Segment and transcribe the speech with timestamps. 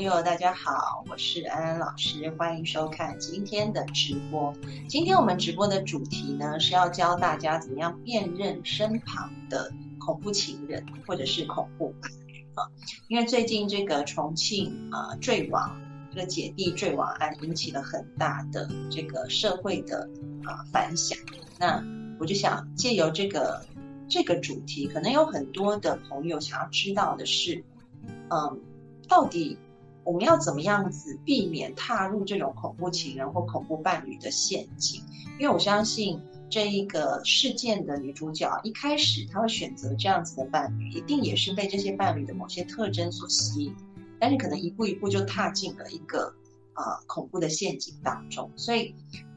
[0.00, 4.50] 朋友，大家好，我是安安老师，欢迎收看今天的直播。
[4.88, 11.94] 今天我们直播的主题呢，是要教大家怎么样辨认身旁的恐怖情人或者是恐怖
[12.54, 12.64] 啊。
[13.08, 15.78] 因为最近这个重庆啊坠亡，
[16.14, 20.08] 这个姐弟坠亡案引起了很大的这个社会的
[20.46, 21.18] 啊反响。
[21.58, 21.84] 那
[22.18, 23.62] 我就想借由这个
[24.08, 27.62] 这个主题，可能有很多的朋友想要知道的是，
[28.30, 28.58] 嗯。
[29.08, 29.58] 到底
[30.10, 35.00] 我们要怎么样子避免踏入这种恐怖情人或恐怖伴侣的陷阱？
[35.38, 43.76] 因为我相信这一个事件的女主角一开始她会选择这样子的伴侣，一定也是被这些伴侣的某些特征所吸引，
[44.18, 46.34] 但是可能一步一步就踏进了一个
[46.74, 48.50] 呃恐怖的陷阱当中。
[48.56, 48.92] 所以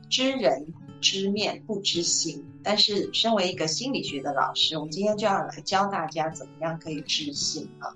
[0.10, 0.66] 知人
[1.02, 7.94] 知面不知心，但是身为一个心理学的老师，我们今天就要来教大家怎么样可以知心啊。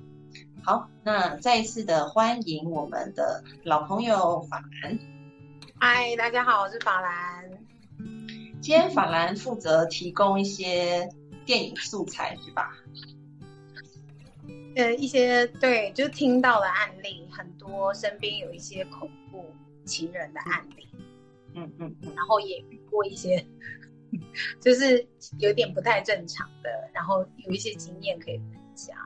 [0.67, 4.99] 好，那再一次的欢迎我们的老朋友法兰。
[5.79, 7.49] 嗨，大家好，我是法兰。
[8.59, 11.07] 今天法兰负责提供一些
[11.45, 12.77] 电影素材，是吧？
[14.75, 19.45] 呃，一些对，就听到的案例很多，身边有一些恐怖
[19.85, 20.85] 情人的案例。
[21.55, 23.41] 嗯嗯，然后也遇过一些，
[24.59, 25.07] 就是
[25.39, 28.97] 有点不太正常的，然后有一些经验可以分享。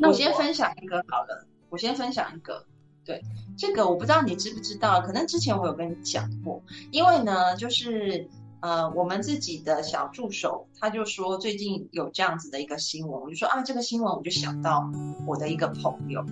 [0.00, 2.64] 我先分享一个好了，我先分享一个。
[3.04, 3.22] 对，
[3.56, 6.62] 这个我不知道你知不知道，可能之前我有跟你讲过。
[6.90, 8.28] 因为呢，就是
[8.60, 14.90] 呃，我们自己的小助手他就说最近有这样子的一个新闻，我就说啊，这个新闻我就想到
[15.26, 16.22] 我的一个朋友。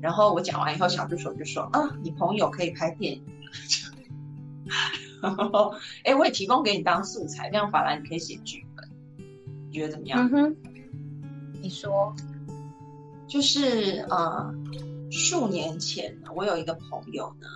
[0.00, 3.22] 然后我讲完以后，小助手就说啊，你朋友可以拍电影。
[5.20, 5.74] 然后
[6.04, 8.88] 哎，我也提供给你当素材，这样法兰你可以写剧本，
[9.68, 10.26] 你觉得怎么样？
[10.26, 10.56] 嗯哼，
[11.60, 12.16] 你说。
[13.26, 14.54] 就是呃，
[15.10, 17.46] 数年前我有一个朋友呢，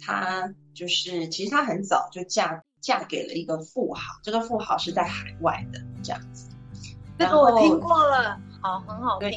[0.00, 6.48] 她就是其实她很早就嫁嫁给了一个富豪，这个富豪是在海外的这样子。
[7.18, 9.30] 这个我听过了，好，很好听。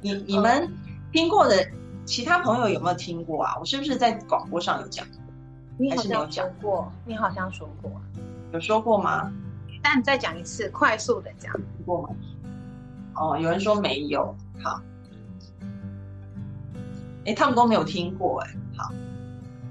[0.00, 0.68] 你 你们
[1.12, 1.66] 听过的
[2.04, 3.56] 其他朋友有没有听过啊？
[3.60, 5.18] 我是不是在广播上有讲过？
[5.78, 7.90] 你好像讲过，你好像说过，
[8.52, 9.32] 有说过吗？
[9.82, 11.52] 那你再讲一次，快速的讲
[11.86, 12.08] 过吗？
[13.18, 14.80] 哦，有人说没有，好，
[17.26, 18.92] 哎，他们都没有听过，哎，好，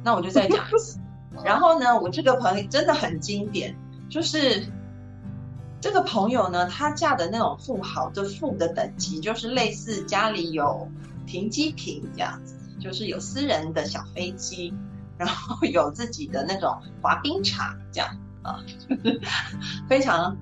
[0.04, 1.00] 那我就再讲一次。
[1.46, 3.74] 然后呢，我这个朋友真的很经典，
[4.10, 4.68] 就是
[5.80, 10.90] 这个朋友呢，她嫁的那种富豪的富的等级，就是类似家里有
[11.26, 14.74] 停机坪这样子，就是有私人的小飞机，
[15.18, 18.10] 然后有自己的那种滑冰场这样
[18.42, 18.60] 啊，
[19.88, 20.36] 非常。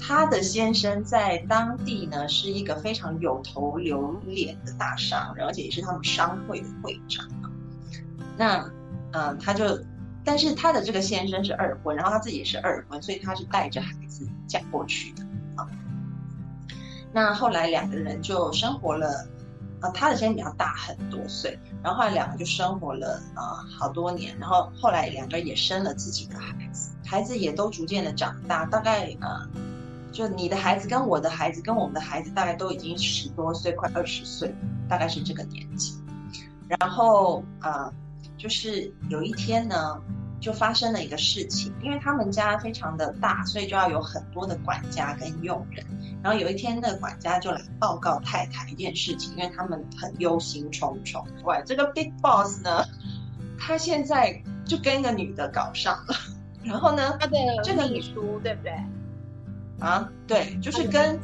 [0.00, 7.26] 他的先生在当地呢是一个非常有头有脸的大商人，而且也是他们商会的会长。
[8.36, 8.70] 那，
[9.12, 9.78] 嗯，他就，
[10.24, 15.22] 但是他的这个先生是二婚，然后他自己也是二婚，所以他是带着孩子嫁过去的
[15.56, 15.68] 啊。
[17.12, 19.28] 那后来两个人就生活了，
[19.80, 26.90] 啊，他的先生比较大很多岁，然后后来两个就生活了啊好多年，然后后来两个人也生了自己的孩子。
[27.04, 29.46] 孩子也都逐渐的长大，大概呃，
[30.12, 34.54] 就你的孩子跟我的孩子跟我们的孩子大概都已经十多岁，快二十岁，
[34.88, 35.94] 大概是这个年纪。
[36.68, 37.90] 然后啊，
[38.36, 40.00] 就是有一天呢，
[40.38, 45.84] 就发生了一个事情，因为他们家非常的大，所以就要有很多的管家跟佣人。
[46.22, 51.24] 然后有一天，那个管家就来报告太太一件事情，因为他们很忧心忡忡。
[51.44, 52.84] 哇，这个 big boss 呢，
[53.58, 56.14] 他现在就跟一个女的搞上了。
[56.62, 57.16] 然后呢？
[57.18, 58.72] 他的这个秘书对不对？
[59.78, 61.18] 啊，对，就是跟，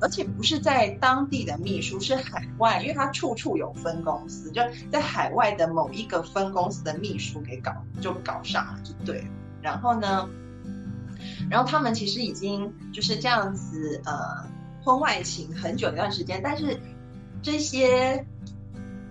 [0.00, 9.26] 而且不是在当地的秘书，是海外，因为他处处有分公司，就在海外的某一个分公司的秘书给搞，就搞上了，就对。
[9.60, 10.28] 然后呢，
[11.48, 14.44] 然后他们其实已经就是这样子，呃，
[14.84, 16.80] 婚外情很久一段时间，但是
[17.42, 18.26] 这些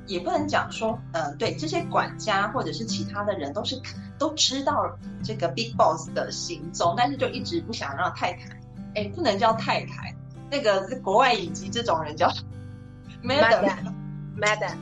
[0.07, 3.81] 也不能讲说，嗯，对，这些管家或者是其他的人都是
[4.21, 8.55] 都知道这个 Big Boss 的行踪，但是就一直不想让太太，
[8.93, 10.15] 哎，不能叫太太，
[10.51, 12.31] 那个是国外以及这种人叫
[13.25, 14.77] Madam，Madam，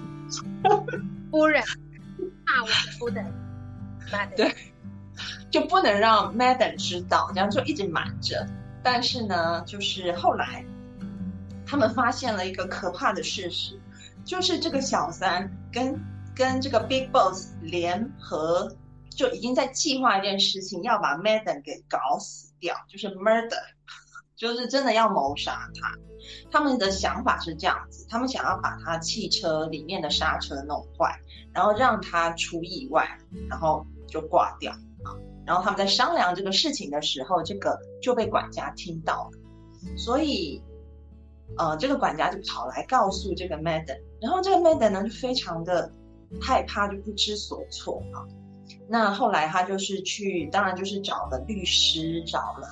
[1.32, 3.26] 夫人，啊，我的夫人
[4.12, 4.54] ，Madam，对，
[5.50, 8.46] 就不能让 Madam 知道，然后就一直瞒着。
[8.84, 10.66] 但是呢，就是后来
[11.66, 13.80] 他们发现了一个可怕的事实。
[14.26, 15.98] 就是这个小三跟
[16.36, 18.76] 跟这个 Big Boss 联合，
[19.20, 23.60] 就已经在计划一件事情，要把 Madden 给搞死掉，就是 murder，
[24.38, 25.92] 就是真的要谋杀他。
[26.50, 31.20] 他们的想法是这样子，他们想要把他汽车里面的刹车弄坏，
[31.52, 33.06] 然后让他出意外，
[33.50, 35.12] 然后就挂掉啊。
[35.46, 40.64] 然后他们在商量这个事情的时候，这个就被管家听到了，所以。
[41.58, 45.92] 呃，这个管家就跑来告诉这个 Madam，然后这个 Madam 呢就非常的
[46.40, 48.22] 害怕，就不知所措啊。
[48.88, 52.68] 那后来他就是去，当然就是找了律师，找了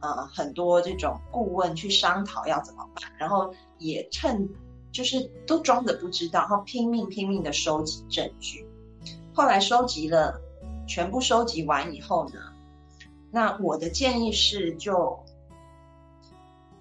[0.00, 4.48] 呃很多这种顾问去商讨要怎么办，然后也趁
[4.90, 8.66] 就是都装着不知道，然后拼命拼命的收集证据。
[9.34, 10.40] 后来收集了
[10.86, 12.40] 全部收集完以后呢，
[13.30, 15.18] 那我的建议是就。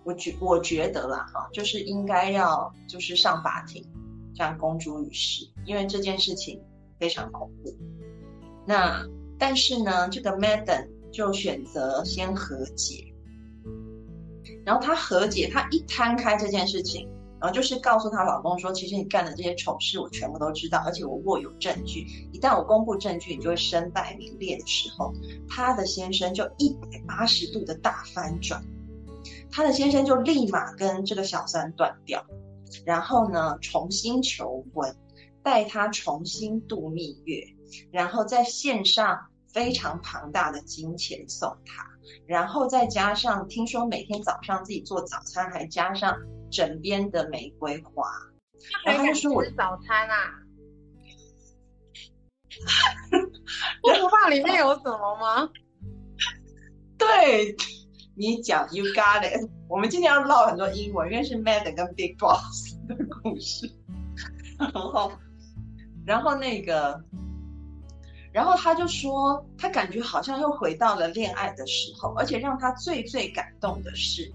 [0.03, 3.87] 我觉我觉得啦，哈，就是应该要就是上法庭，
[4.33, 6.59] 这样公诸于世，因为这件事情
[6.99, 7.71] 非常恐怖。
[8.71, 9.05] 那
[9.37, 13.13] 但是呢，这个 Madam 就选择先和解，
[14.65, 17.05] 然后她和解，她一摊开这件事情，
[17.37, 25.13] 然后就是告诉她老公说，其实你干的这些丑事我全部都知道，而且我握有证据，一旦我公布证据，你就会身败名裂的时候，
[25.49, 28.63] 她的先生就一百八十度的大翻转。
[29.51, 32.25] 他的先生就立马跟这个小三断掉，
[32.85, 34.95] 然后呢重新求婚，
[35.43, 37.43] 带她重新度蜜月，
[37.91, 41.85] 然后在线上非常庞大的金钱送他，
[42.25, 46.17] 然后再加上听说每天早上自己做早餐，还加上
[46.49, 48.03] 枕边的玫瑰花，
[48.85, 50.15] 然后就说我早餐啊，
[53.83, 55.49] 我不怕里面有什么吗？
[56.97, 57.55] 对。
[58.13, 59.49] 你讲，You got it。
[59.69, 63.71] 我们今天要唠很多英文，因为是 Mad 跟 Big Boss 的故事。
[64.59, 65.11] 然后，
[66.05, 67.01] 然后那个，
[68.31, 74.31] 然后他就说，他感觉好像又回到了恋爱的时候，而且让他最最感动的是，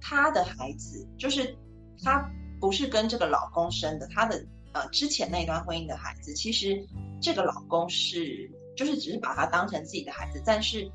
[0.00, 1.56] 他的孩子就是
[2.02, 6.86] 他不是跟这个老公生的，他的呃之前那段婚姻的孩子，其实
[7.20, 10.90] 这个老公是就是只是把他当成自己的孩子，但是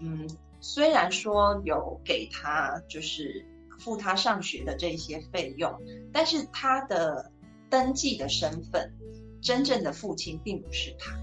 [0.00, 0.28] 嗯。
[0.60, 3.46] 虽然说有给他就是
[3.78, 5.72] 付他上学的这些费用，
[6.12, 7.30] 但是他的
[7.70, 8.92] 登记的身份，
[9.40, 11.14] 真正的父亲并不是他。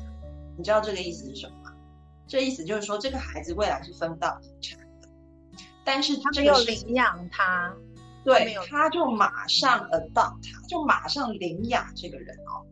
[0.57, 1.73] 你知道这个意思是什么吗？
[2.27, 5.09] 这意思就是说，这个孩子未来是分不到遗产的。
[5.83, 7.73] 但是他没有领养他，
[8.23, 12.65] 对，他就马上 adopt 他，就马上领养这个人哦。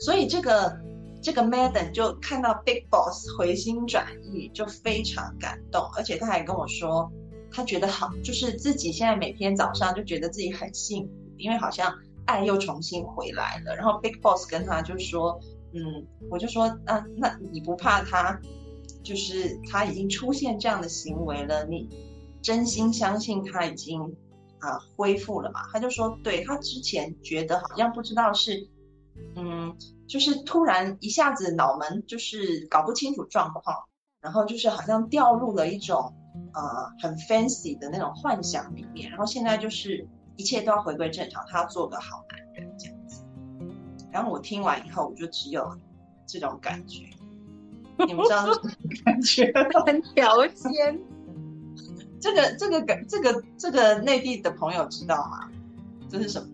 [0.00, 0.78] 所以这个。
[1.22, 7.10] 这个 Madam 就看到 Big Boss 回心转意，就非常感动，而且他还跟我说，
[7.50, 11.92] 他觉得好，就是自己现在每天早上就觉得自己很幸福，因为好像
[12.26, 13.74] 爱又重新回来了。
[13.74, 15.40] 然后 Big Boss 跟他就说，
[15.76, 18.40] 嗯，我就说，啊，那你不怕他，
[19.02, 21.88] 就是他已经出现这样的行为了，你
[22.42, 24.00] 真心相信他已经
[24.60, 25.68] 啊恢复了嘛？
[25.72, 28.68] 他就说，对他之前觉得好像不知道是，
[29.36, 29.76] 嗯。
[30.08, 33.76] 就是突然一下子脑门就是搞不清楚状况，
[34.20, 36.14] 然后就是好像掉入了一种
[36.54, 36.62] 呃
[37.02, 40.06] 很 fancy 的那种幻想里面，然后现在就是
[40.36, 42.45] 一切都要回归正常，他要做个好男人。
[44.12, 45.78] 然后我听完以后，我就只有
[46.26, 47.06] 这种感觉，
[48.06, 48.70] 你们知道什么
[49.04, 49.52] 感觉？
[49.86, 50.98] 很条件。
[52.18, 55.50] 这个这个感这个这个内地的朋友知道吗？
[56.08, 56.48] 这是什么？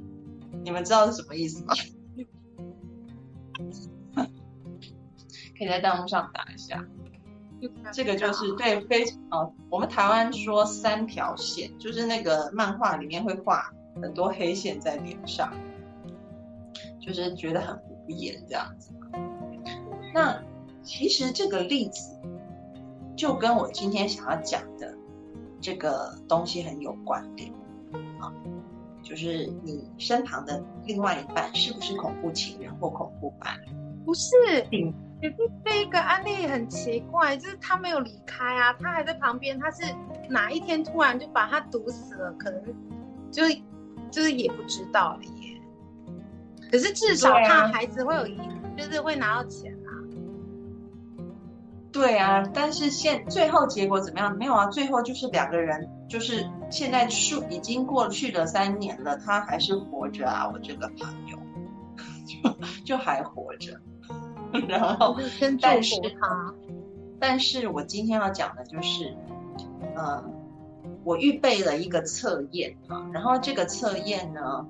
[0.65, 1.73] 你们知道是什么意思吗？
[5.57, 6.85] 可以在弹幕上打一下，
[7.93, 15.53] 这个就是对非常我们台湾说三条线，就是那个漫画里面会画很多黑线在脸上，
[17.05, 18.93] 就是觉得很无言这样子。
[20.15, 20.41] 那
[20.85, 22.17] 其实这个例子
[23.17, 24.95] 就跟我今天想要讲的
[25.61, 27.53] 这个东西很有关联
[28.21, 28.33] 啊，
[29.03, 33.73] 就是你身旁的另外一半是不是恐怖情人或恐怖伴侣？
[34.05, 34.31] 不是。
[35.21, 39.59] 可是这个案例很奇怪，就是他没有离开啊，他还在旁边。
[39.59, 39.85] 他是
[40.29, 42.33] 哪一天突然就把他毒死了？
[42.33, 42.61] 可能
[43.31, 43.43] 就
[44.11, 45.42] 就是也不知道了耶。
[46.73, 48.37] 可是至少他孩子会有一，
[48.79, 49.93] 就是会拿到钱啊。
[51.93, 54.35] 对啊，但是现最后结果怎么样？
[54.39, 61.39] 没有啊，最后就是两个人，就是现在数已经过去了三年了，他还是活着啊，我这个朋友
[62.27, 62.51] 就
[62.87, 63.79] 就还活着。
[64.67, 65.17] 然后，
[65.61, 66.55] 但是他，
[67.21, 69.15] 但是我今天要讲的就是，
[69.95, 70.35] 嗯，
[71.05, 74.67] 我预备了一个测验啊，然后这个测验呢，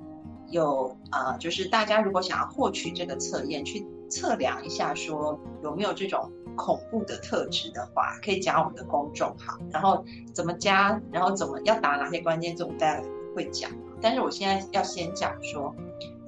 [0.52, 6.30] 有啊，就是大家如果想要获取这个测验，去测量一下说有没有这种。
[6.54, 9.58] 恐怖的特质的话，可以加我们的公众号。
[9.70, 10.04] 然后
[10.34, 13.02] 怎么加，然后怎么要打哪些关键字，我们待
[13.34, 13.70] 会讲。
[14.02, 15.74] 但是我现在要先讲说，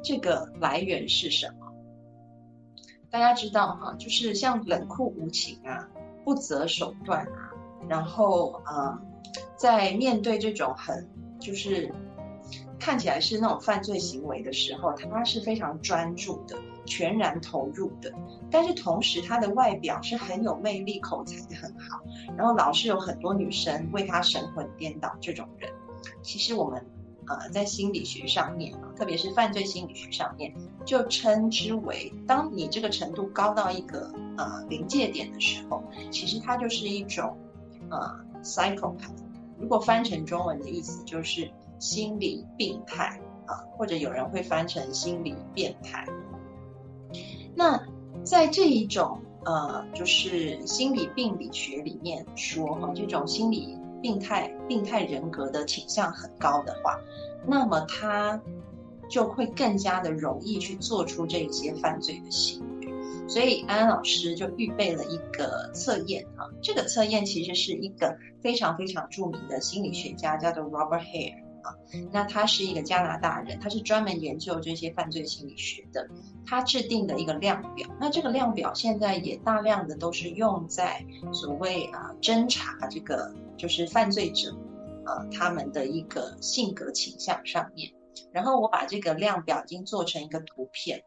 [0.02, 1.66] 这个来源是什么？
[3.10, 5.86] 大家知道哈，就是像冷酷无情啊，
[6.24, 7.52] 不择手段啊，
[7.86, 8.98] 然后呃，
[9.58, 11.06] 在面对这种很
[11.38, 11.92] 就是
[12.78, 16.56] 看起来是那种犯罪行为的时候，他是非常专注的。
[16.86, 18.12] 全然投入的，
[18.50, 22.02] 但是同时他的外表是很有魅力，口才很好，
[22.36, 25.10] 然后老是有很多女生为他神魂颠倒。
[25.18, 25.72] 这种人，
[26.20, 26.86] 其实我们
[27.26, 30.54] 呃在心理学上面，特别是犯罪心理学上面，
[30.84, 37.34] 就称之为，当你这个程度高到一个呃临界点的时候，其实它就是一种
[37.88, 39.24] 呃 psychopath。
[39.58, 41.50] 如果翻成中文的意思就是
[41.84, 46.06] 心理病态啊，或者有人会翻成心理变态。
[47.54, 47.78] 那
[48.24, 56.98] 在这一种呃，就是心理病理学里面说哈，这种心理病态、病态人格的倾向很高的话，
[57.46, 58.40] 那么他
[59.10, 62.88] 就会更加的容易去做出这些犯罪的行为。
[63.28, 71.43] 所以安安老师就预备了一个测验啊，这个测验其实是一个非常非常著名的心理学家，叫做 Robert Hare。
[72.12, 76.08] 那他是一个加拿大人，他是专门研究这些犯罪心理学的。
[76.46, 84.54] 他制定的一个量表，那这个量表现在也大量的都是用在所谓啊侦查这个就是犯罪者，
[85.06, 87.92] 呃他们的一个性格倾向上面。
[88.32, 91.02] 然后我把这个量表已经做成一个图片，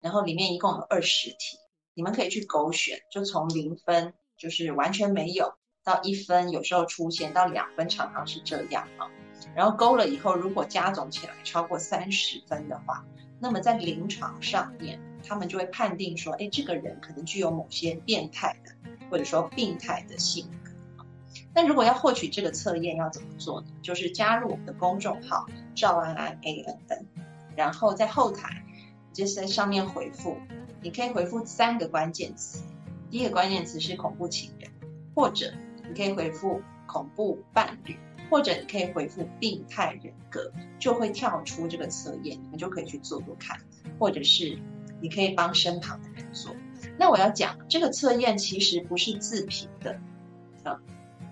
[0.00, 1.58] 然后里面一共有二十题，
[1.94, 9.08] 你们可以去勾选，就从零分就是完全没有到一分，有时候出现到两分，常常是这样啊。
[9.54, 13.04] 然后勾了以后，如果加总起来超过三十分的话，
[13.40, 18.72] 那么在临床上面，他们就会判定说，哎，这个人可能具有某些变态的，
[19.10, 20.70] 或者说病态的性格。
[21.52, 23.68] 那如果要获取这个测验，要怎么做呢？
[23.82, 27.06] 就是加入我们的公众号赵安安 A N N，
[27.54, 28.64] 然后在后台
[29.12, 30.36] 就是在上面回复，
[30.80, 32.64] 你可以回复三个关键词，
[33.10, 34.70] 第一个关键词是恐怖情人，
[35.14, 35.52] 或者
[35.88, 37.96] 你可以回复恐怖伴侣。
[38.34, 40.50] 或者你可以回复病态人格，
[40.80, 43.56] 就会跳出这个测验，你们就可以去做做看。
[43.96, 44.58] 或者是
[45.00, 46.52] 你可以帮身旁的人做。
[46.98, 49.96] 那我要讲这个测验其实不是自评的，
[50.64, 50.76] 啊，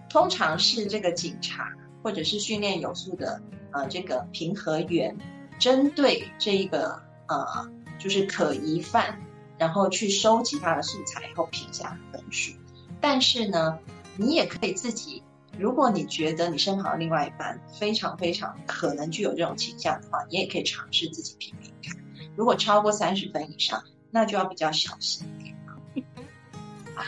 [0.09, 1.73] 通常是这个警察
[2.04, 3.42] 或者是训练有素的
[3.73, 5.16] 呃这个评核员，
[5.59, 7.68] 针对这一个呃
[7.99, 9.21] 就是可疑犯，
[9.59, 12.52] 然后去收集他的素材以后评下分数。
[13.00, 13.76] 但是呢，
[14.16, 15.21] 你也可以自己。
[15.59, 21.97] 如果你觉得你身旁另外一半非常非常可能具有这种倾向的话，你也可以尝试自己评评看。
[22.35, 25.56] 如果超过三十分以上，那就要比较小心一点
[26.97, 27.04] 啊。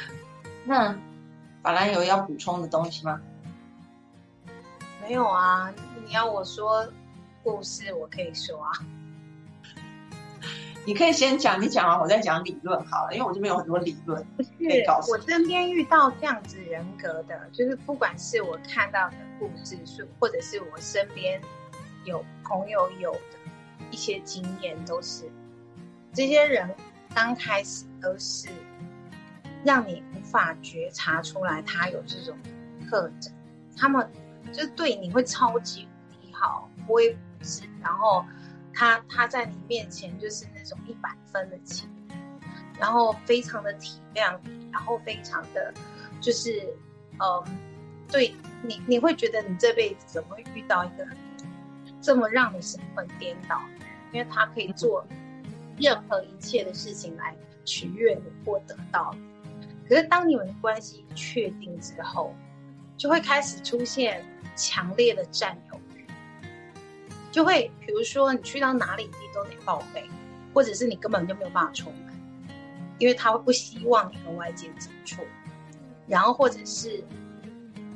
[0.65, 0.97] 那
[1.63, 3.21] 法兰有要补充的东西吗？
[5.03, 5.73] 没有啊，
[6.07, 6.87] 你要我说
[7.43, 8.73] 故事，我可以说啊。
[10.87, 14.23] 你可以先讲，你讲完我再讲理论好了，因为我这边有很多理论。
[14.37, 14.51] 不是，
[15.11, 21.41] 我身边遇到这样子人格的，就是不管是我看到的故事书，或者是我身边
[22.05, 23.19] 有朋友有的
[23.91, 25.25] 一些经验，都是
[26.13, 26.69] 这些人
[27.15, 28.49] 刚开始都是
[29.65, 32.37] 让你无法觉察出来他有这种
[32.91, 33.33] 特征，
[33.75, 34.07] 他们
[34.53, 38.23] 就对你会超级无敌好，不会是，然后。
[38.75, 41.89] 他他在你面前就是那种一百分的情，
[42.79, 45.73] 然后非常的体谅你，然后非常的，
[46.21, 46.75] 就是，
[47.21, 47.45] 嗯，
[48.09, 51.07] 对你你会觉得你这辈子怎么会遇到一个
[52.01, 53.61] 这么让你神魂颠倒？
[54.13, 55.05] 因为他可以做
[55.77, 59.15] 任何一切的事情来取悦你或得到。
[59.89, 62.35] 可是当你们的关系确定之后，
[62.97, 65.81] 就会开始出现强烈的占有。
[67.35, 70.09] 就会，比如说你去到哪里，你都得报备，
[70.55, 72.15] 或者是你根本就没有办法出门，
[73.01, 75.27] 因为他会不希望你和外界接触。
[76.07, 77.03] 然后或者是，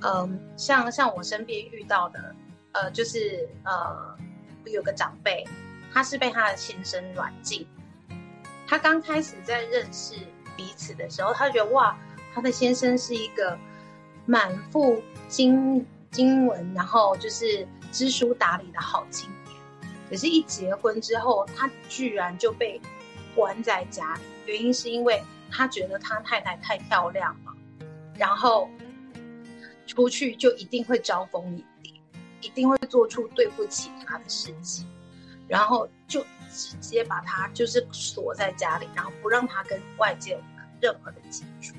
[0.03, 2.35] 嗯，像像我身边遇到的，
[2.73, 4.19] 呃，就是呃，
[4.65, 5.47] 有个长辈，
[5.93, 7.65] 他是被他的先生软禁。
[8.67, 10.17] 他刚开始在认识
[10.57, 11.97] 彼此的时候，他觉得哇，
[12.35, 13.57] 他的先生是一个
[14.27, 19.57] 满腹经经文，然后就是知书达理的好青年。
[20.09, 22.81] 可是，一结婚之后，他居然就被
[23.35, 27.55] 关在家里，原因是因为他觉得他太太太漂亮了，
[28.17, 28.71] 然后
[29.87, 31.93] 出去就一定会招蜂引蝶，
[32.41, 34.87] 一定会做出对不起他的事情，
[35.47, 40.41] 然后就直接把他就是锁在家里，然后不让他跟外界
[40.81, 41.75] 任何的接触，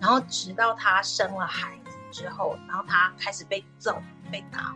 [0.00, 3.96] 然后直到他生了孩子之后，然后他开始被揍、
[4.32, 4.74] 被打，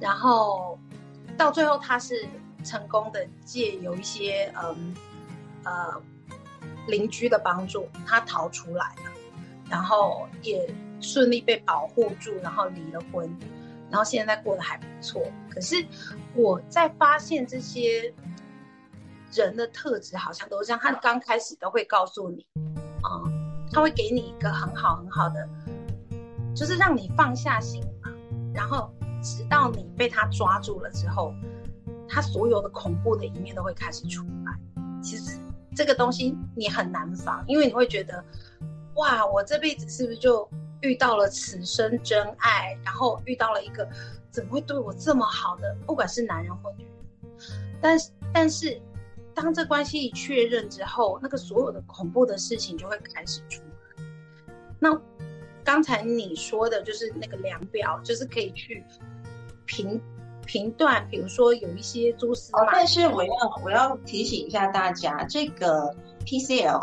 [0.00, 0.78] 然后。
[1.38, 2.26] 到最后，他是
[2.64, 4.94] 成功的借有一些嗯
[5.64, 6.02] 呃
[6.88, 9.12] 邻居的帮助，他逃出来了，
[9.68, 10.66] 然后也
[10.98, 13.28] 顺利被保护住，然后离了婚，
[13.90, 15.20] 然后现在过得还不错。
[15.50, 15.84] 可是
[16.34, 18.10] 我在发现这些
[19.34, 22.46] 人的特质好像都是这样，他刚开始都会告诉你，
[23.02, 23.20] 啊，
[23.70, 25.46] 他会给你一个很好很好的，
[26.54, 28.10] 就是让你放下心房，
[28.54, 28.90] 然后。
[29.22, 31.34] 直到你被他抓住了之后，
[32.08, 34.82] 他所有的恐怖的一面都会开始出来。
[35.02, 35.38] 其实
[35.74, 38.24] 这个东西你很难防，因为你会觉得，
[38.94, 40.48] 哇，我这辈子是不是就
[40.80, 42.78] 遇到了此生真爱？
[42.84, 43.88] 然后遇到了一个
[44.30, 46.92] 怎么会对我这么好的，不管是男人或女人。
[47.80, 48.80] 但是，但是
[49.34, 54.04] 当这关系一确认之后，那个所有的恐怖的事情就会开始出来。
[54.78, 55.00] 那。
[55.66, 58.84] 刚才你说的就是那个量表，就是可以去
[59.66, 60.00] 评
[60.46, 62.68] 评断，比如说有一些蛛丝马迹。
[62.72, 63.32] 但是我要
[63.64, 65.92] 我要提醒一下大家，这个
[66.24, 66.80] PCL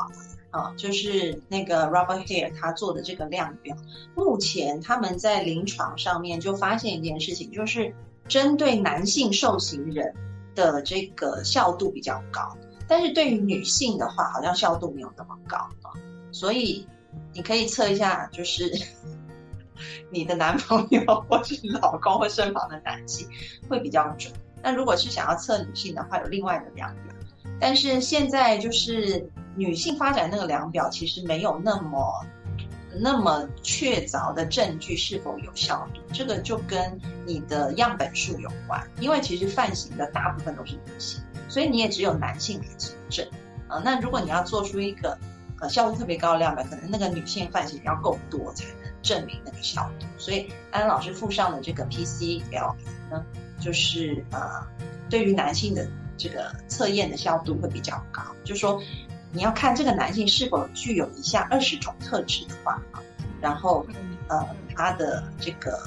[0.52, 3.74] 啊，就是那个 Robert Hare 他做的这个量表，
[4.16, 7.96] 目前他们在临床上面就发现一件事情，就是
[8.28, 10.14] 针对男性受刑人
[10.54, 15.96] 的这个效度比较高，但是对于女性的话，好像效度没有那么高啊，
[16.34, 16.86] 所以。
[17.34, 18.72] 你可以测一下，就是
[20.12, 23.28] 你的男朋友或是老公或身旁的男性
[23.68, 24.32] 会比较准。
[24.62, 27.14] 那如果是想要测女性的话，有另外的量表。
[27.60, 32.26] 但是现在就是女性发展那个量表，其实没有那么
[33.00, 35.88] 那么确凿的证据是否有效。
[36.14, 43.28] 这个就跟你的样本数有关，因为其实犯行的大部分都是女性，所以你也只有男性来指证
[43.68, 43.82] 啊。
[43.84, 45.18] 那如果你要做出一个。
[45.60, 50.06] 呃效度特别高的量表，可能那个女性范型要够多才能证明那个效度。
[50.18, 52.76] 所以安老师附上的这个 PCL
[53.10, 53.26] 呢，
[53.60, 54.40] 就是呃，
[55.10, 55.88] 对于男性的
[56.18, 58.22] 这个测验的效度会比较高。
[58.44, 58.82] 就说
[59.32, 63.02] 你要看这个男性是否具有以下二十种特质的话啊，
[63.42, 63.86] 然后
[64.28, 65.80] 呃，他的这个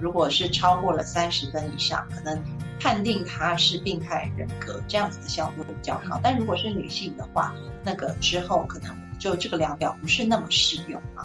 [0.00, 2.42] 如果是超过了三十分以上，可能
[2.82, 6.18] 判定他是病态人格，这样子的效果比较好。
[6.20, 11.24] 但如果是女性的话，那个之后可能就这个量表不是那么适用啊，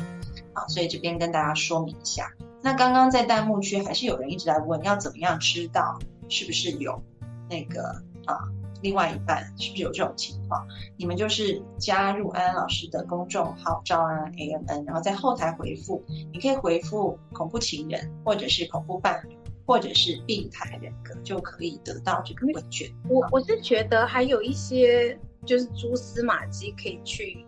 [0.53, 2.31] 好，所以这边跟大家说明一下。
[2.61, 5.97] 那刚刚在弹幕区还是有人一直在问，要怎么样知道
[6.29, 7.01] 是不是有
[7.49, 7.89] 那个
[8.25, 8.37] 啊，
[8.83, 10.63] 另外一半是不是有这种情况？
[10.95, 19.35] 你们就是加入安安老师的公众号“招安 A M N”，然后在后台回复，你可以回复“恐怖情人”或者是“恐怖伴侣”
[19.67, 22.91] 或者是“病态人格”，就可以得到这个问卷。
[23.07, 25.15] 我我是觉得还有一些。
[25.45, 27.45] 就是蛛丝马迹可以去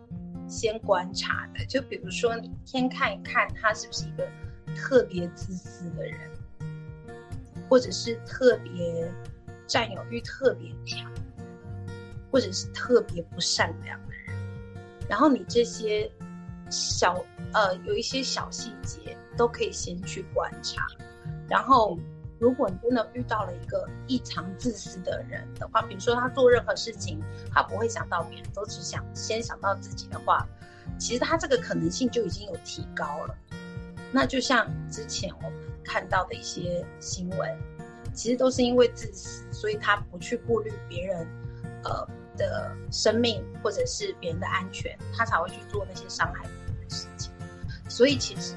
[0.48, 4.26] 先观察的，就比如说你先看一看他是不是一个
[4.74, 6.18] 特别自私的人，
[7.68, 9.12] 或者是特别
[9.66, 11.12] 占有欲特别强，
[12.30, 14.34] 或者是特别不善良的人。
[15.06, 16.10] 然后你这些
[16.70, 20.86] 小呃有一些小细节都可以先去观察，
[21.50, 21.98] 然后。
[22.40, 30.48] 如果你真的遇到了一个异常自私的人的话，比如说他做任何事情，他不会想到别人，都只想先想到自己的话，
[30.98, 33.36] 其实他这个可能性就已经有提高了。
[34.10, 35.52] 那就像之前我们
[35.84, 37.58] 看到的一些新闻，
[38.14, 41.26] 其实都是因为自私，所以他不去顾虑别人，
[41.84, 42.08] 呃
[42.38, 47.30] 的生命或者是别人的安全，他才会去做那些伤害别人的事情。
[47.86, 48.54] 所以其实。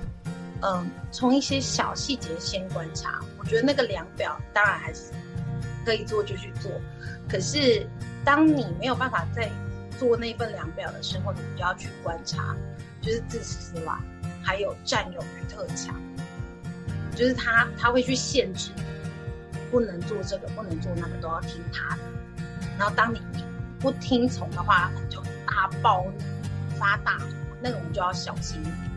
[0.66, 5.12] 嗯，从一些小细节先观察，我觉得那个量表当然还是
[5.86, 6.72] 可以做就去做。
[7.28, 7.86] 可是，
[8.24, 9.52] 当你没有办法在
[10.00, 12.56] 做那份量表的时候，你就要去观察，
[13.02, 14.00] 就是自私啦，
[14.42, 15.94] 还有占有欲特强，
[17.14, 22.02] 就是他他会去限制你，不能做这个，不能做那个，都要听他的。
[22.80, 23.22] 然后当你
[23.82, 26.06] 不听从的话，就大暴
[26.80, 27.20] 发大，
[27.62, 28.93] 那个我们就要小心一点。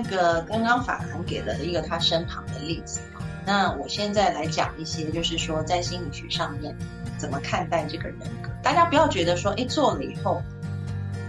[0.00, 3.00] 那个刚刚法兰给了一个他身旁的例子，
[3.44, 6.72] 那我现在来讲一些，就是说在心理学上面
[7.18, 8.48] 怎么看待这个人格。
[8.62, 10.40] 大家不要觉得说，哎，做了以后，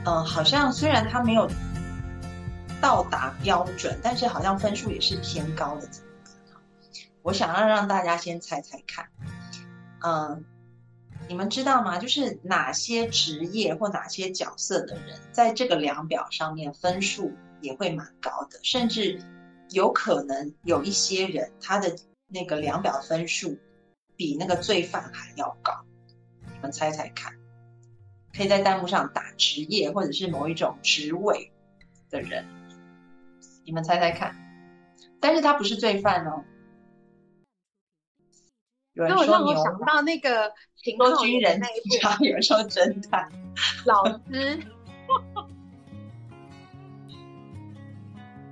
[0.05, 1.49] 嗯，好像虽然他没有
[2.79, 5.87] 到达标准，但是好像分数也是偏高的。
[7.23, 9.07] 我想要让大家先猜猜看，
[10.03, 10.45] 嗯，
[11.27, 11.97] 你们知道吗？
[11.97, 19.21] 就是哪些职业或哪些角色的人，在这个量表上面分数也会蛮高的，甚至。
[19.71, 21.95] 有可能有一些人，他的
[22.27, 23.55] 那个量表分数
[24.15, 25.71] 比那个罪犯还要高，
[26.41, 27.31] 你们猜猜看？
[28.35, 31.51] 可以在弹幕上打职业或者是某一种职位
[32.09, 32.43] 的人，
[33.63, 34.35] 你们猜猜看？
[35.21, 36.43] 但是他不是罪犯哦。
[38.93, 40.51] 有人说我想到那个
[40.97, 43.31] 说军人那一部，有人说侦探
[43.85, 44.59] 老师。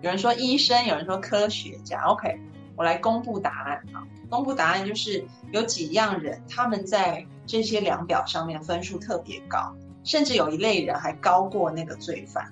[0.08, 2.02] 有人说医生，有人说科学家。
[2.04, 2.40] OK，
[2.78, 4.08] 我来公布答案啊！
[4.30, 12.50] 公布答案就是有几样人，他们在这些量表上面分数特别高，甚至有一类人还高过那个罪犯。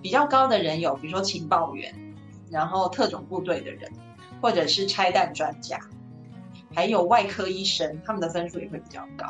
[0.00, 1.94] 比较高的人有，比如说情报员，
[2.50, 3.92] 然后特种部队的人，
[4.40, 5.78] 或者是拆弹专家，
[6.74, 9.26] 还有外科医生，他们的分数也会比较高。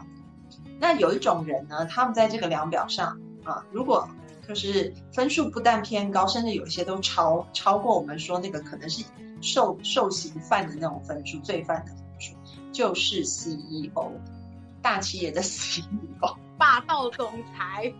[0.78, 4.08] 那有一种人呢，他们在这个量表上啊，如果
[4.48, 9.04] 就是分数不但偏高，甚至有一些都超超过我们说那个可能是
[9.42, 12.32] 受受刑犯的那种分数，罪犯的分数，
[12.72, 14.10] 就是 CEO，
[14.80, 17.92] 大企业的 CEO，霸道总裁，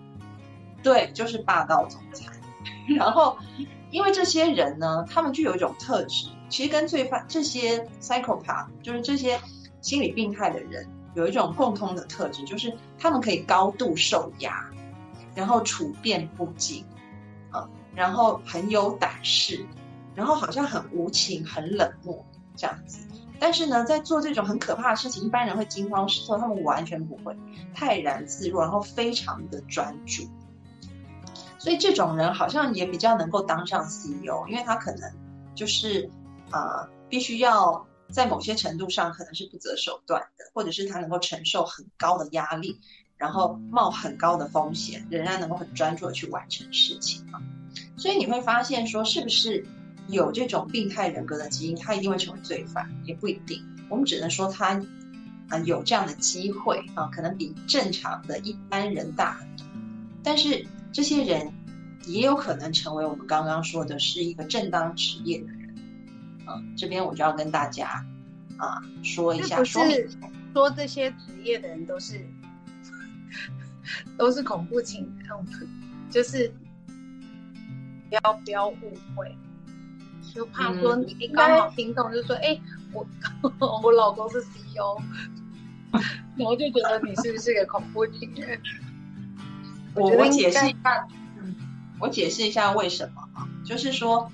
[0.83, 2.33] 对，就是霸道总裁。
[2.97, 3.37] 然后，
[3.91, 9.39] 因为这些人呢，他们具有一种特质，其实跟罪犯这些 psychopath，就是这些
[9.83, 14.67] 心理病态的人，有一种共通的特质，就是他们可以高度受压。
[15.39, 16.85] 然后处变不惊，
[17.53, 19.65] 啊，然后很有胆识，
[20.17, 23.07] 然后好像很无情、很冷漠这样子。
[23.39, 27.37] 但是呢，在做这种很可怕的事情，一般人会惊慌失措，他们完全不会，
[27.73, 30.25] 泰然自若，然后非常的专注。
[31.57, 35.09] 所以这种人好像也比较能够当上 CEO，因为他可能
[35.55, 36.11] 就是
[36.51, 42.81] 啊，必须要在某些程度上可能是不择手段的，或者是他能够承受很高的压力。
[43.19, 47.43] 然后冒很高的风险，仍然能够很专注的去完成事情啊。
[47.97, 49.67] 所以你会发现说，是不是
[50.07, 52.89] 有这种病态人格的基因，他一定会成为罪犯？
[53.05, 53.61] 也不一定。
[53.89, 54.81] 我们只能说他
[55.49, 59.67] 啊有这样的机会啊，可能比正常的一般人大很多。
[60.23, 61.53] 但是这些人
[62.07, 65.75] 也有可能成为我们刚刚说的是一个正当职业的人
[66.47, 66.63] 啊。
[66.77, 68.07] 这边我就要跟大家
[68.59, 69.83] 啊说一下，说
[70.55, 72.25] 说这些职业的人都是。
[74.17, 75.69] 都是恐怖情人，
[76.11, 76.53] 就是
[78.09, 78.75] 不要不要误
[79.17, 79.37] 会，
[80.35, 82.59] 就怕说你刚好听懂，就说哎，
[82.93, 83.07] 我
[83.83, 85.01] 我老公是 CEO，
[86.37, 88.61] 然后就觉得你是不是个恐怖情人？
[89.95, 91.07] 我我解释一下，
[91.39, 91.55] 嗯，
[91.99, 93.49] 我解释一下为什么啊？
[93.65, 94.31] 就是说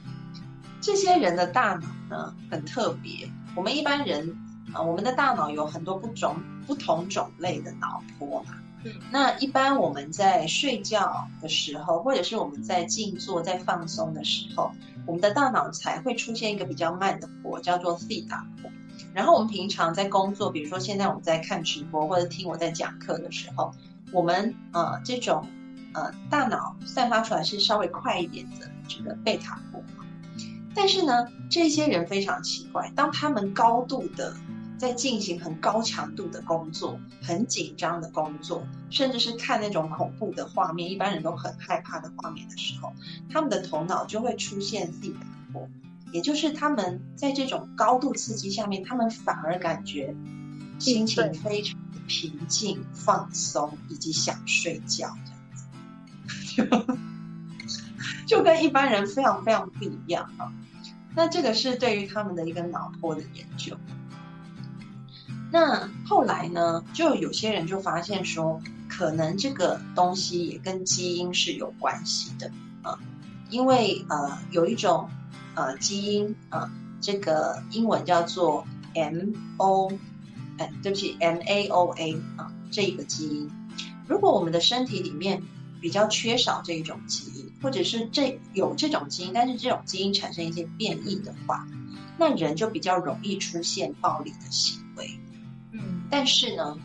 [0.81, 4.37] 这些人的大脑呢很特别，我们一般人
[4.73, 8.55] 啊，我们的大脑有很多不种不同种类的脑波嘛。
[9.11, 14.71] 那一般我们在睡觉的时候，或者是我们在静坐、在放松的时候，
[15.07, 18.71] 我们的大脑才会出现一个比较慢的波，叫做 C 打波。
[19.13, 23.73] 然后我们平常在工作，比如说现在我们在看直播或者听我在讲课的时候，
[24.13, 25.47] 我们呃这种
[25.93, 29.83] 呃大脑散发出来是稍微快一点的这个贝塔波。
[30.75, 34.35] 但是呢，这些人非常奇怪，当他们高度的
[34.85, 42.93] 在进行很高强度的工作，很紧张的工作，甚至是看那种恐怖的画面，一般人都很害怕的画面的时候，
[43.31, 45.21] 他们的头脑就会出现自己的
[45.55, 45.67] 波，
[46.13, 50.15] 也就是他们在这种高度刺激下面，他们反而感觉
[50.79, 55.17] 心情非常平静、放松，以及想睡觉
[56.57, 56.99] 这样子，
[58.29, 60.53] 就跟一般人非常非常不一样啊。
[61.17, 63.79] 那这个是对于他们的一个脑波的研究。
[65.55, 72.51] 那后来呢，就有些人就发现说，可能这个东西也跟基因是有关系的
[72.83, 72.99] 啊，
[73.51, 75.09] 因为呃有一种
[75.55, 76.69] 呃基因啊，
[77.01, 79.93] 这个英文叫做 M O，
[80.59, 83.49] 哎，对不起 M A O A 啊，这个基因，
[84.09, 85.41] 如果我们的身体里面
[85.81, 91.65] 比较缺少这一种基因，或者是这有这种基因，但是这种基因产生一些变异的话，
[92.19, 95.17] 那人就比较容易出现暴力的行为。
[96.11, 96.79] 但是呢，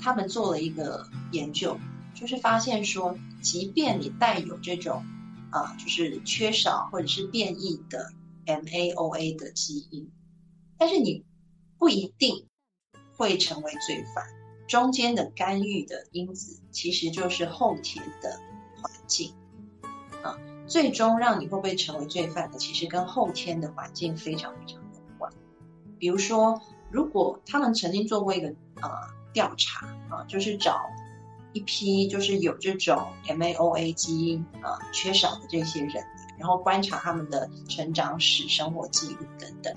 [0.00, 1.78] 他们做了一个研究，
[2.14, 5.04] 就是发现说，即便你带有这种
[5.50, 8.12] 啊，就是缺少或者是变异的
[8.46, 10.10] MAOA 的基因，
[10.76, 11.24] 但是你
[11.78, 12.46] 不一定
[13.16, 14.24] 会成为罪犯。
[14.66, 18.40] 中间的干预的因子，其实就是后天的
[18.80, 19.34] 环境
[20.22, 20.38] 啊。
[20.66, 25.30] 最终让你会不会成为罪犯的，其实跟后天的环境非常非常有关。
[25.98, 26.60] 比如说，
[26.94, 28.46] 如果他们曾经做过一个
[28.80, 28.88] 呃
[29.32, 30.86] 调查啊，就是找
[31.52, 36.04] 一批就是有这种 MAOA 基因啊缺少的这些人，
[36.38, 39.76] 然后观察他们的成长史、生活记录等等，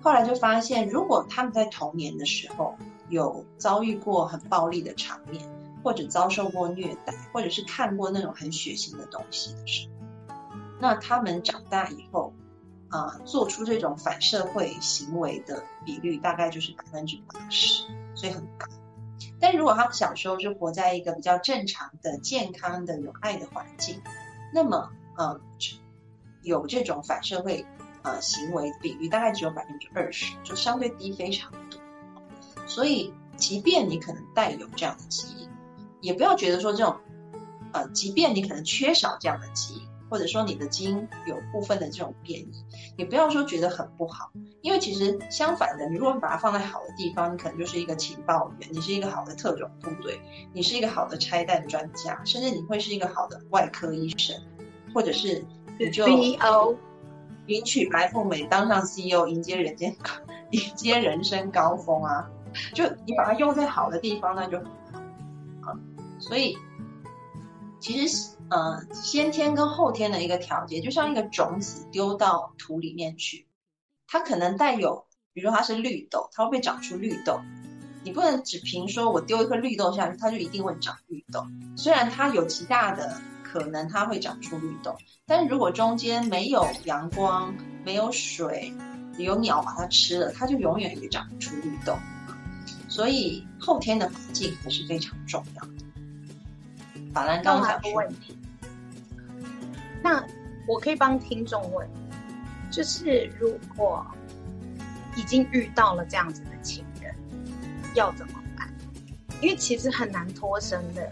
[0.00, 2.74] 后来就发现，如果他们在童年的时候
[3.10, 5.46] 有遭遇过很暴力的场面，
[5.84, 9.94] 或者遭受过虐待，或者是看过那种很血腥的东西的时候。
[10.80, 12.32] 那他们长大以后，
[12.96, 18.66] 啊，做出这种反社会行为的比率大概就是百分之八十，所以很高。
[19.38, 24.00] 但如果他们小时候是活在一个比较正常的、健康的、有爱的环境，
[24.54, 25.38] 那么，呃，
[26.40, 27.66] 有这种反社会
[28.00, 31.78] 呃行为比率大概只有百分之二十，就相对低非常多。
[32.66, 35.50] 所以，即便你可能带有这样的基因，
[36.00, 36.96] 也不要觉得说这种，
[37.72, 39.85] 呃，即便你可能缺少这样的基因。
[40.08, 42.64] 或者说你的基因有部分的这种变异，
[42.96, 44.30] 你不要说觉得很不好，
[44.62, 50.20] 因为其实相反的，你如果把它放在好的地方，你可能就是一个情报员，你是一个好的特种部队，
[50.52, 54.36] 你是一个好的拆弹专家，甚至你会是一个好的外科医生，
[54.94, 55.44] 或者是
[55.78, 56.76] 你就 CEO，
[57.46, 59.94] 迎娶白富美，当上 CEO，迎接人间
[60.50, 62.30] 迎接人生高峰啊！
[62.72, 64.66] 就你把它用在好的地方，那就很
[65.62, 65.78] 好啊。
[66.20, 66.56] 所以
[67.80, 68.35] 其实。
[68.48, 73.46] 呃，先天跟后天的一个调节，就像一个种子丢到土里面去，
[74.06, 77.40] 它可能带有，比如说它是绿豆，它会不会长出绿豆？
[78.04, 81.44] 你不能只凭说我丢一颗绿豆下去，它就一定会长绿豆。
[81.76, 87.52] 虽然它有极大的可能它会长出绿豆，但是如果中间没有阳光、
[87.84, 88.72] 没有水、
[89.18, 91.96] 有鸟把它吃了，它就永远也长不出绿豆。
[92.88, 95.85] 所以后天的环境还是非常重要的。
[97.42, 98.38] 刚才个问题，
[100.02, 100.22] 那
[100.68, 101.88] 我可以帮听众问，
[102.70, 104.06] 就是如果
[105.16, 107.14] 已经遇到了这样子的情人，
[107.94, 108.68] 要怎么办？
[109.40, 111.10] 因为其实很难脱身的，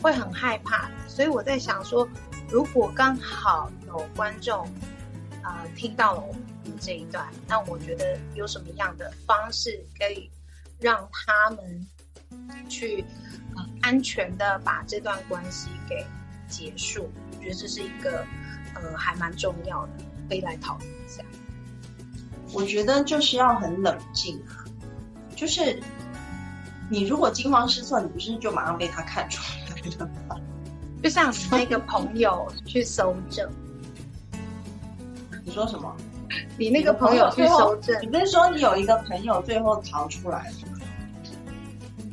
[0.00, 0.88] 会很害怕。
[1.08, 2.08] 所以我在想说，
[2.48, 4.68] 如果刚好有观众
[5.42, 6.42] 呃听到了我们
[6.78, 10.30] 这一段，那我觉得有什么样的方式可以
[10.78, 11.86] 让他们
[12.68, 13.04] 去。
[13.86, 16.04] 安全的把这段关系给
[16.48, 18.26] 结束，我觉得这是一个
[18.74, 19.92] 呃还蛮重要的，
[20.28, 21.22] 可以来讨论一下。
[22.52, 24.66] 我觉得就是要很冷静啊，
[25.36, 25.80] 就是
[26.90, 30.36] 你如果惊慌失措，你不是就马上被他看出来了吗？
[31.00, 33.48] 就像那个朋友去搜证，
[35.44, 35.96] 你说什么？
[36.58, 40.54] 你那个朋友去搜证，你不是说你有一个朋友最后逃出来了？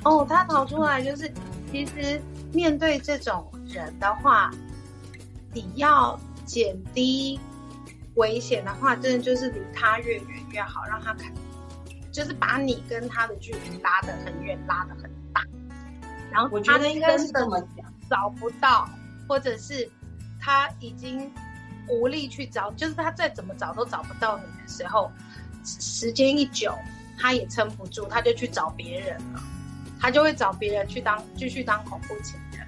[0.04, 1.34] 哦，他逃出来就是，
[1.74, 2.22] 其实
[2.54, 4.52] 面对这种人的话，
[5.54, 7.40] 你要减低
[8.14, 11.34] 危险的话，真的就是离他越远越好，让他看，
[12.12, 15.44] 就是把你跟他的距离拉得很远，拉得很大。
[16.32, 18.88] 然后我觉得应该是这么讲，找不到，
[19.28, 19.90] 或者是
[20.40, 21.32] 他已经
[21.90, 25.12] 无力去找，就是他再怎么找都找不到你的时候，
[25.66, 26.72] 时间一久，
[27.18, 29.42] 他也撑不住，他就去找别人了。
[30.04, 32.68] 他就会找别人去当继续当恐怖情人，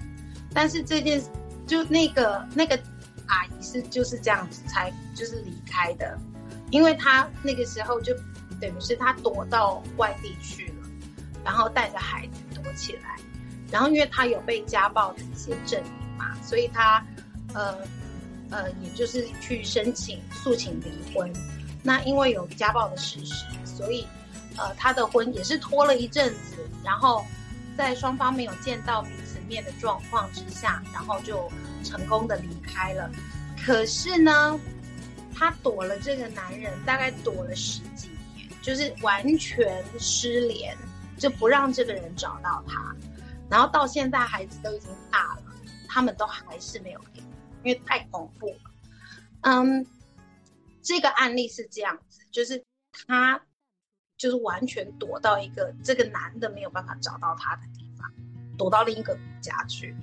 [0.54, 1.22] 但是这件
[1.68, 2.80] 就那个那个
[3.28, 6.18] 阿姨是就是这样子才就是离开的，
[6.72, 8.16] 因为他那个时候就
[8.62, 10.88] 等于是他躲到外地去了，
[11.44, 13.18] 然后带着孩子躲起来，
[13.70, 17.06] 然后因为他有被家暴的一些证明嘛，所以他
[17.54, 17.78] 呃
[18.50, 21.30] 呃也就是去申请诉请离婚，
[21.84, 24.08] 那因为有家暴的事实，所以。
[24.58, 27.26] 呃，他的婚也是拖了一阵子，然后
[27.78, 31.52] 在双方没有见到彼此面的状况之下，然后就
[31.84, 33.12] 成功的离开了。
[33.66, 34.58] 可是呢，
[35.34, 40.78] 他躲了这个男人，大概躲了十几年，就是完全失联，
[41.18, 42.96] 就不让这个人找到他。
[43.50, 45.44] 然后到现在孩子都已经大了，
[45.90, 47.20] 他们都还是没有给，
[47.64, 48.72] 因为太恐怖了。
[49.42, 49.86] 嗯，
[50.82, 52.64] 这个案例是这样子，就是
[53.06, 53.42] 他。
[54.18, 58.10] 就是完全躲到一个这个男的没有办法找到他的地方，
[58.58, 59.96] 躲到另一个国家去。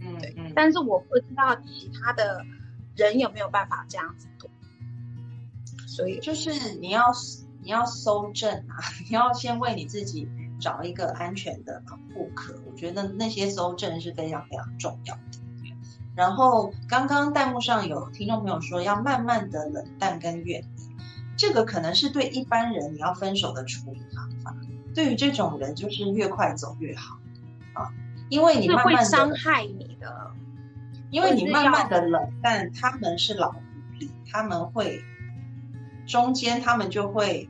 [0.00, 0.52] 嗯，对。
[0.54, 2.44] 但是我不知道其他的
[2.96, 4.48] 人有没有办法这样子躲。
[5.86, 7.04] 所以就是你要
[7.62, 10.28] 你要搜证啊，你要先为你自己
[10.58, 11.82] 找一个安全的
[12.14, 12.54] 护壳。
[12.66, 15.20] 我觉得那些搜证是非常非常重要的。
[16.16, 20.93] 然后刚刚弹幕上有听众朋友说要慢慢的冷淡跟远离。
[21.36, 24.54] 这个可能是对一般人你要分手的处理方法，
[24.94, 27.18] 对于这种人就是越快走越好
[27.72, 27.90] 啊，
[28.28, 30.30] 因为你慢慢的伤害你的，
[31.10, 33.60] 因为你慢慢的冷淡，他们是老狐
[33.98, 35.02] 狸，他们会
[36.06, 37.48] 中间他们就会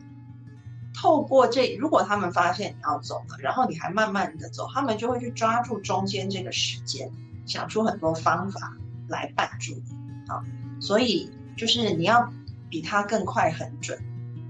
[0.94, 7.10] 透过这，如果他们发现你要走了，然后你还慢慢的走，他们就会去抓住中间这个时间，
[7.44, 8.74] 想出很多方法
[9.08, 10.42] 来绊住你啊，
[10.80, 12.32] 所以就是你要。
[12.70, 13.98] 比他更快很准，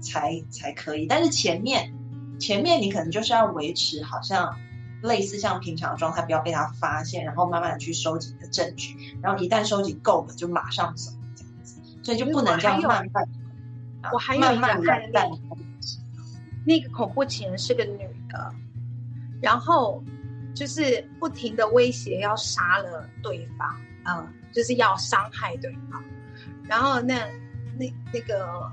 [0.01, 1.05] 才才可以。
[1.05, 1.93] 但是前面
[2.39, 4.57] 前面你可能就是要维持，好像
[5.01, 11.81] 类似像平常的状态，不要被他发现，然后慢慢的去收集你的证据，然后一旦收集够了，就马上走这样子。
[12.03, 13.27] 所以就不能这样慢慢。
[14.11, 15.41] 我还有一个案例，
[16.65, 17.99] 那个恐怖情人是个女
[18.29, 18.53] 的，
[19.41, 20.03] 然后
[20.53, 23.75] 就是不停的威胁要杀了对方，
[24.05, 26.03] 嗯，就是要伤害对方，
[26.63, 27.15] 然后那。
[27.77, 28.71] 那那个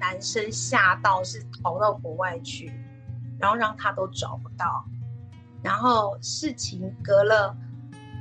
[0.00, 2.72] 男生吓到是逃到国外去，
[3.38, 4.84] 然后让他都找不到，
[5.62, 7.56] 然后事情隔了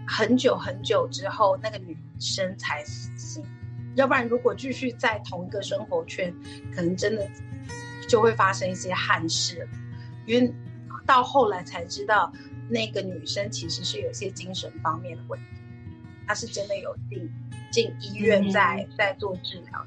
[0.07, 3.43] 很久很久之后，那个女生才死心。
[3.95, 6.33] 要不然如果继续在同一个生活圈，
[6.73, 7.27] 可能真的
[8.07, 9.67] 就会发生一些憾事。
[10.25, 10.53] 因为
[11.05, 12.31] 到后来才知道，
[12.69, 15.45] 那个女生其实是有些精神方面的问题，
[16.27, 17.29] 她是真的有进
[17.71, 19.85] 进医院在在做治疗。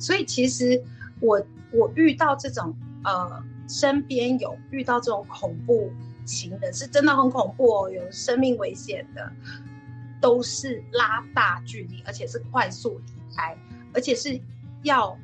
[0.00, 0.82] 所以其实
[1.20, 1.40] 我
[1.72, 5.92] 我遇到这种呃身边有遇到这种恐怖
[6.24, 9.32] 情人是真的很恐怖哦，有生命危险的，
[10.20, 13.56] 都是拉大距离，而且是快速离开，
[13.92, 14.40] 而且是
[14.82, 15.16] 要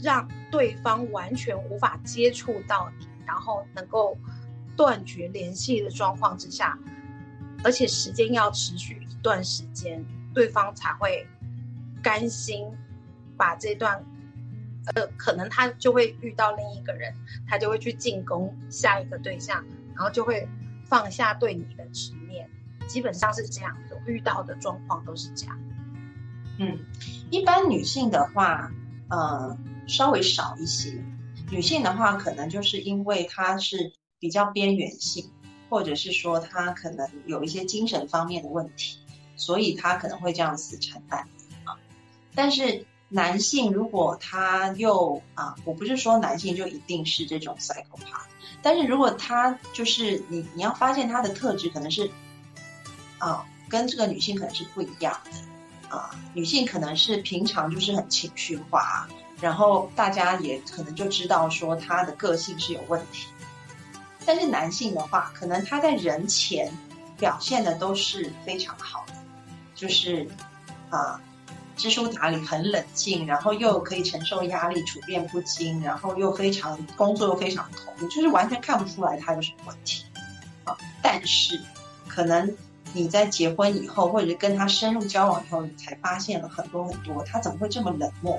[0.00, 4.16] 让对方完全无法接触到你，然后能够
[4.76, 6.78] 断绝联系的状况之下，
[7.62, 11.26] 而且时间要持续一段时间，对方才会
[12.02, 12.66] 甘心。
[13.40, 14.04] 把这段，
[14.94, 17.10] 呃，可能他就会遇到另一个人，
[17.48, 20.46] 他就会去进攻下一个对象，然后就会
[20.84, 22.46] 放下对你的执念，
[22.86, 23.98] 基本上是这样的。
[24.04, 25.58] 遇到的状况都是这样。
[26.58, 26.78] 嗯，
[27.30, 28.70] 一般女性的话，
[29.08, 31.02] 呃，稍微少一些。
[31.50, 35.30] 女性的话，可能就是因为她是比较边缘性，
[35.70, 38.98] 或者是说她可能有一些精神方面的问题，
[39.34, 41.26] 所以她可能会这样死缠烂
[41.64, 41.78] 打啊。
[42.34, 42.84] 但是。
[43.12, 48.22] 男性如果他又啊，我不是说男性就一定是这种 psychopath，
[48.62, 52.08] 但是如果他就是你，你要发现他的特质可能是
[53.18, 56.10] 啊，跟这个女性可能是不一样的啊。
[56.34, 59.08] 女性可能是平常就是很情绪化，
[59.40, 63.26] 然后大家也可能就知道说他的个性是有问题。
[64.24, 66.72] 但是男性的话，可能他在人前
[67.18, 69.14] 表现的都是非常好的，
[69.74, 70.28] 就是
[70.90, 71.20] 啊。
[71.80, 80.04] 知书达理，很冷静，然后又可以承受压力，处变不惊，然后又非常工作又非常投入，就是完全看不出来他有什么问题
[80.64, 80.76] 啊。
[81.02, 81.58] 但是，
[82.06, 82.54] 可能
[82.92, 88.38] 你在结婚以后，或者跟他深入交往以后，你才发现了很多很多，他怎么会这么冷漠？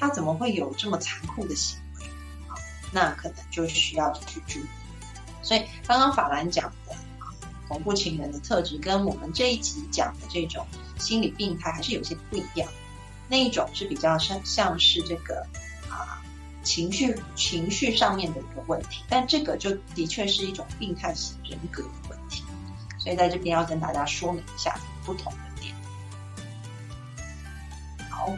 [0.00, 2.06] 他怎么会有这么残酷的行为？
[2.48, 2.56] 啊，
[2.90, 4.66] 那可能就需要去注意。
[5.42, 6.96] 所以，刚刚法兰讲的
[7.68, 10.66] 恐怖情人的特质，跟我们这一集讲的这种。
[10.98, 12.68] 心理病态还是有些不一样，
[13.28, 15.46] 那一种是比较像像是这个
[15.90, 16.22] 啊
[16.62, 22.42] 情绪情绪上面的一个问题，但这个就的确是一种病态型人格的问题，
[22.98, 25.74] 所以在这边要跟大家说明一下不同的点。
[28.10, 28.32] 好，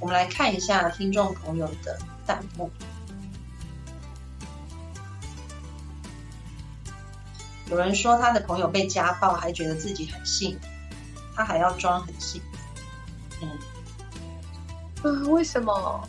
[0.00, 2.70] 我们来看一下听众朋友的弹幕，
[7.70, 10.66] 有人说他的朋友被家暴，还觉得自己很幸福。
[11.34, 12.42] 他还要装很幸
[13.42, 13.50] 嗯，
[15.02, 16.08] 啊，为什么？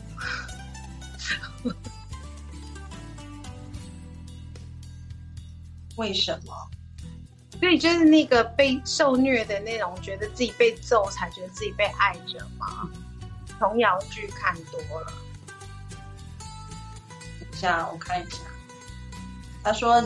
[5.97, 6.53] 为什么？
[7.59, 12.89] 所以就是那个被受虐的那种，觉得自己被揍才觉得自己被爱着吗？
[13.59, 15.13] 童谣剧看多了。
[17.39, 18.37] 等一下，我看一下。
[19.63, 20.01] 他说：“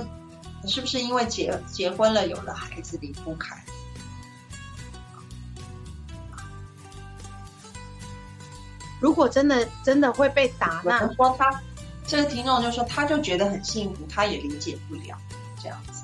[0.67, 3.59] 是不是因为结结婚了，有了孩子，离不开？”
[8.99, 11.61] 如果真的真的会被打，那说他
[12.05, 15.17] 这个听众就说，他就觉得很幸福，他也理解不了
[15.61, 16.03] 这样子。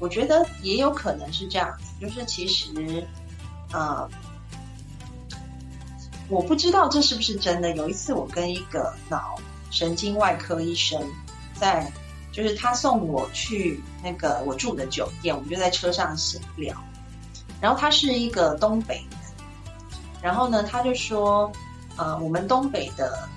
[0.00, 3.06] 我觉得也有可能是这样子，就是其实，
[3.72, 4.08] 呃，
[6.28, 7.76] 我不知道这是不是真的。
[7.76, 9.36] 有一次我跟一个脑
[9.70, 11.00] 神经外科医生
[11.54, 11.92] 在，
[12.32, 16.74] 就是他送我去那个我住的酒店，我们就在车上闲聊，
[17.60, 19.04] 然后他是一个东北。
[20.22, 21.50] 然后呢，他就说，
[21.96, 23.28] 呃，我们东北的，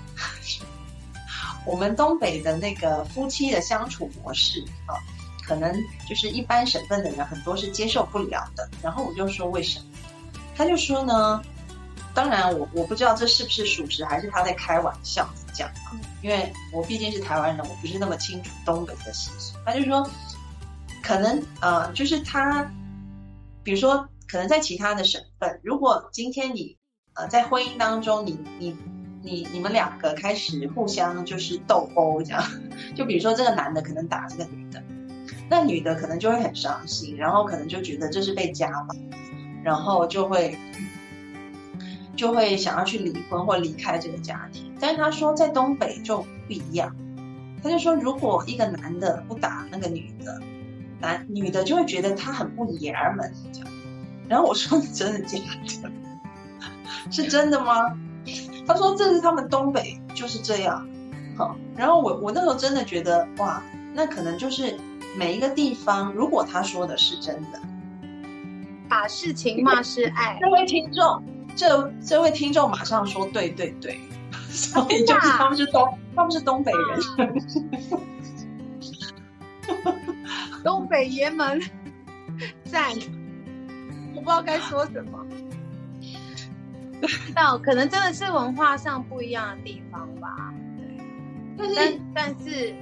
[1.66, 4.94] 我们东北的那个夫妻的相处模式啊，
[5.46, 5.74] 可能
[6.08, 8.68] 就是一般省份的人很多是接受不了的。
[8.82, 9.86] 然后我就说为什么？
[10.56, 11.42] 他就说呢，
[12.12, 15.96] 当然我我不知道这是不是属实，还是他在开玩笑讲啊。
[16.22, 19.56] 因为我毕竟是台湾人，我不是那么清楚东北的习俗。
[19.64, 20.08] 他就说，
[21.02, 22.64] 可能呃，就是他，
[23.62, 26.76] 比如说，可能在其他的省份，如果今天你
[27.14, 28.76] 呃在婚姻当中，你你
[29.22, 32.42] 你你们两个开始互相就是斗殴这样，
[32.96, 34.82] 就比如说这个男的可能打这个女的，
[35.48, 38.96] 那女的可能就会很伤心，然后可能就觉得这是被家暴。
[39.62, 40.58] 然后就会
[42.16, 46.18] 就会想要去离婚或离开这个家庭，但是他说在东北就
[46.48, 46.92] 不一样，
[47.62, 50.42] 他就说如果一个男的不打那个女的，
[51.00, 53.68] 男女的就会觉得他很不爷们这样。
[54.28, 55.38] 然后我说真的假
[55.82, 55.90] 的？
[57.10, 57.92] 是真的吗？
[58.66, 60.86] 他说这是他们东北就是这样。
[61.36, 63.62] 好，然后我我那时候真的觉得哇，
[63.92, 64.76] 那可能就是
[65.16, 67.60] 每一个地方，如果他说的是真的。
[68.88, 71.22] 把事情骂是爱，这位听众，
[71.56, 73.98] 这这位听众马上说对对对，
[74.50, 76.70] 所以就是他们是东，他们是东北
[77.16, 77.34] 人，
[80.62, 81.60] 东北爷们
[82.64, 82.92] 赞，
[84.14, 85.26] 我不知道该说什么，
[87.00, 90.54] 不知道，可能真的是文化上不一样的地方吧，
[91.56, 92.74] 对，但是但是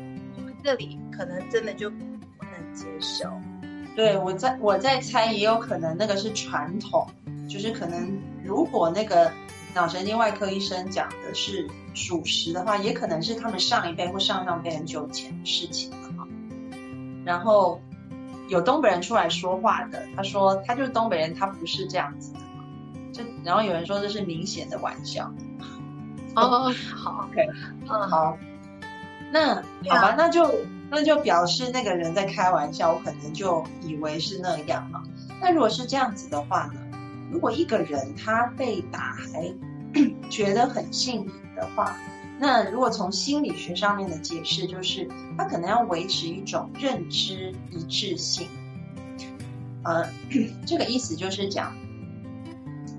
[0.62, 1.96] 这里可能真的就不
[2.40, 3.30] 能接受。
[3.96, 7.06] 对，我在我在猜，也有可能那个是传统，
[7.48, 9.30] 就是可能如果那个
[9.74, 16.26] 脑神经外科医生讲的是属实的话，也可能是他们上一辈或上上辈很久前的事情了哈。
[17.24, 17.80] 然后
[18.52, 22.38] 有东北人出来说话的，他说他就是东北人，他不是这样子的。
[23.12, 25.32] 就然后有人说这是明显的玩笑。
[26.36, 27.48] 哦， 好，OK，
[27.88, 28.36] 嗯，好，
[29.32, 29.62] 那好
[30.02, 30.48] 吧，那就。
[30.94, 35.02] 那就表示那个人在开玩笑，我可能就以为是那样嘛。
[35.40, 36.74] 那如果是这样子的话呢？
[37.30, 39.50] 如果一个人他被打还
[40.28, 41.96] 觉得很幸福的话，
[42.42, 48.48] 那如果从心理学上面的解释，就是他可能要维持一种认知一致性。
[49.84, 50.04] 呃，
[50.66, 51.72] 这个意思就是讲，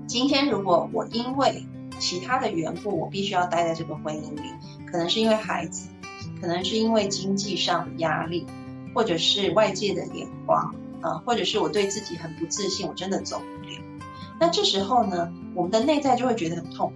[0.06, 1.62] 今天如果我因为
[1.98, 4.50] 其他的缘故，我必须要待在这个婚姻里，
[4.90, 5.90] 可能是因为孩子。
[6.40, 8.46] 可能是因为经济上的压力，
[8.94, 13.78] 或者是外界的眼光，啊，或者是我对自己很不自信，我真的走不了。
[14.40, 16.90] 那这时候呢，我们的内在就会觉得很痛。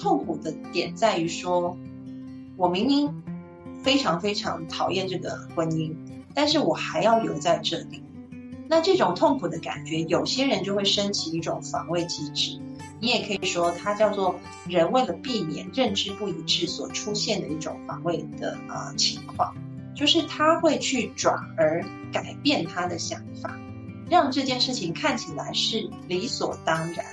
[0.00, 1.76] 痛苦的点在于说，
[2.56, 3.22] 我明明
[3.82, 5.94] 非常非常讨厌这个婚姻，
[6.34, 8.02] 但是我还要留在这里。
[8.66, 12.58] 那这种痛苦的感觉，有些人就会升起一种防卫机制。
[13.00, 19.54] 你也可以说，它叫做人为了避免认知不一致所出现的一种防卫的呃情况，
[19.94, 23.58] 就是他会去转而改变他的想法，
[24.08, 27.04] 让这件事情看起来是理所当然，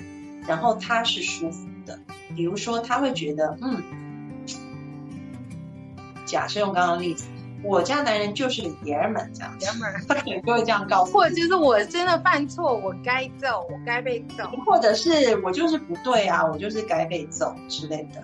[0.45, 1.99] 然后他是舒服的。
[2.35, 3.81] 比如说，他会觉得，嗯，
[6.25, 7.25] 假设用刚刚的例子。
[7.63, 18.23] 我家男人就是个爷们，这样爷们，他可能就会这样告诉，或者就是我真的犯错，我该揍，我该被揍，或者是我就是不对啊，我就是该被揍之类的。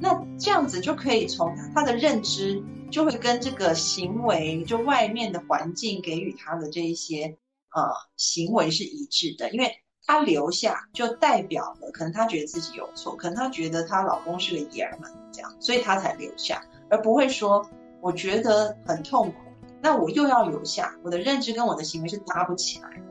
[0.00, 2.60] 那这样子就可以从他的认知，
[2.90, 7.36] 就会跟这个行为，就外面的环境给予他的这一些
[7.72, 17.68] 呃行为是一致的，因为她留下就代表了，可能她觉得自己有错，可能她觉得她老公是个爷们，这样，所以她才留下，而不会说。
[18.04, 19.36] 我觉得很痛苦，
[19.80, 23.04] 那我又要留下，我的认知跟我的行为是搭不起来的，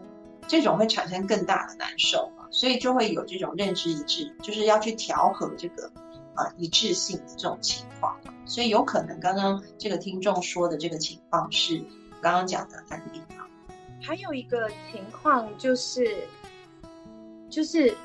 [0.50, 5.90] 这种会产生更大的难受嘛，所以就会有这种认知一致，就是要去调和这个
[6.36, 11.82] 啊一致性的这种情况，所以有可能刚刚这个听众说的这个情况是
[12.22, 13.48] 刚刚讲的案例啊。
[14.02, 16.28] 还有一个情况就是，
[17.52, 17.96] 就是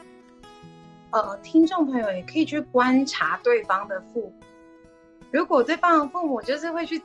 [1.13, 4.35] 呃，听众朋友也可以去观察对方的父母。
[5.33, 7.01] 如果对方的父母就是会去，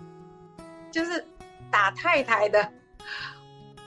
[0.89, 1.23] 就是
[1.69, 2.69] 打太太的，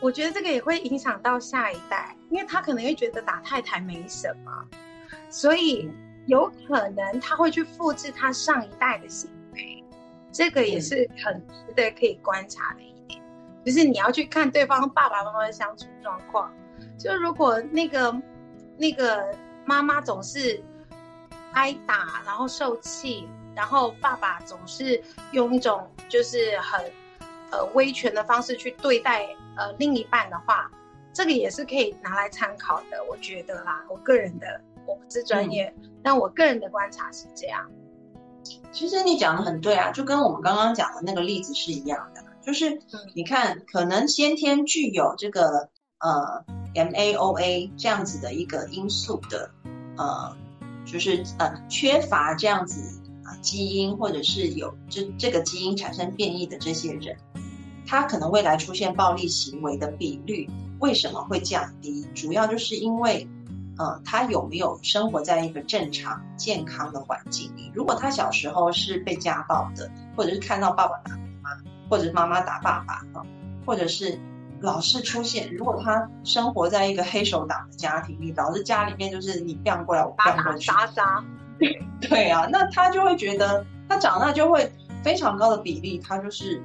[0.00, 4.66] 我觉得这个也会影响到下一代，因为他可能会觉得打太太没什么，
[5.28, 5.90] 所以
[6.26, 9.84] 有可能他会去复制他上一代的行为，
[10.32, 13.20] 这个也是很值得可以观察的一点，
[13.64, 16.52] 就是你要去看对方爸爸妈妈的相处状况，
[16.98, 18.14] 就如果那个
[18.76, 20.62] 那个妈妈总是
[21.52, 23.28] 挨打，然后受气。
[23.56, 25.00] 然后爸爸总是
[25.30, 26.84] 用一种就是很，
[27.52, 30.68] 呃威权的方式去对待呃另一半的话，
[31.12, 35.72] 这个也是可以拿来参考的，我觉得啦，我个人的我不是专业，
[36.02, 37.70] 但我个人的观察是这样。
[38.72, 42.76] 其实你讲的很对啊，就跟我们刚刚讲的那个例子是一样的，就是
[43.14, 45.70] 你看，可能先天具有这个
[46.00, 46.44] 呃
[46.74, 49.50] MAOA 这样子的一个因素的，
[49.96, 50.36] 呃，
[50.84, 57.16] 就是呃缺乏这样子啊基因，或者是有这这个基因产生变异的这些人，
[57.86, 60.48] 他可能未来出现暴力行为的比率
[60.80, 62.06] 为什么会降低？
[62.14, 63.26] 主要就是因为。
[63.76, 67.72] 嗯，他有没有生活在一个正常健康的环境里？
[67.74, 71.50] 如果他小时候是被家暴的，或者是看到爸爸打妈妈，
[71.90, 73.26] 或者是妈妈打爸爸，啊，
[73.66, 74.16] 或者是
[74.64, 81.24] 老是出现，如果他生活在一个黑手党的家庭里，老是家里面就是你变过来，我变过去，打打，
[82.00, 86.62] 对啊，那他就会觉得，他长大就会非常高的比例，他就是。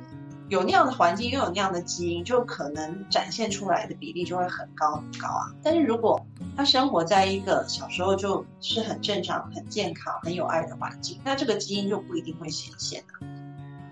[0.50, 5.54] 有那样的环境，又有那样的基因，就可能展现出来的比例就会很高很高啊。
[5.62, 6.20] 但是如果
[6.58, 13.22] 他生活在一个小时候就是很正常、很健康、很有爱的环境，那这个基因就不一定会显现啊。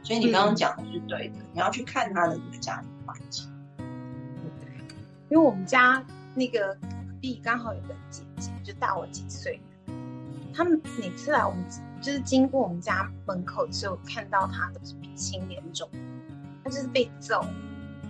[0.01, 3.47] 所以你刚刚讲的是对的，你要去看他的那个家庭环境。
[5.29, 6.03] 因为我们家
[6.35, 6.89] 那个隔
[7.21, 9.61] 壁刚好有个姐姐，就大我几岁，
[10.53, 11.63] 他们每次来我们
[12.01, 15.89] 就是经过我们家门口的时候，看到他都是鼻青脸肿。
[16.63, 17.45] 他就是被揍，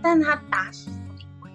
[0.02, 1.50] 但他打死不理会。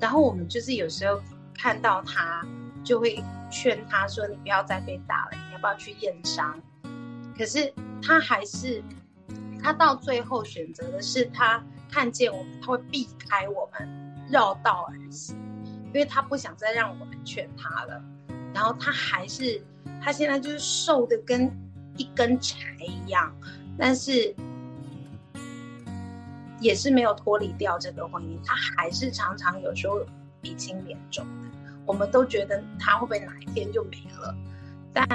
[0.00, 1.22] 然后我们就是有时候
[1.54, 2.44] 看到他，
[2.82, 3.22] 就会
[3.52, 6.60] 劝他说：“你不要再被打了，你要不要去验伤？”
[7.38, 7.72] 可是
[8.02, 8.82] 他还是，
[9.62, 13.88] 他到最后选择的是他看见我们，他会避开我们，
[14.28, 15.36] 绕道而行，
[15.86, 18.02] 因为他不想再让我们劝他了。
[18.52, 19.62] 然后他还是，
[20.02, 21.50] 他现在就是瘦的跟
[21.96, 23.34] 一根柴一样，
[23.78, 24.34] 但是。
[26.60, 30.00] 也是没有脱离掉这个婚姻，他还是常常有时候
[30.40, 31.50] 鼻青脸肿的。
[31.84, 34.34] 我们都觉得他会不会哪一天就没了，
[34.90, 35.06] 但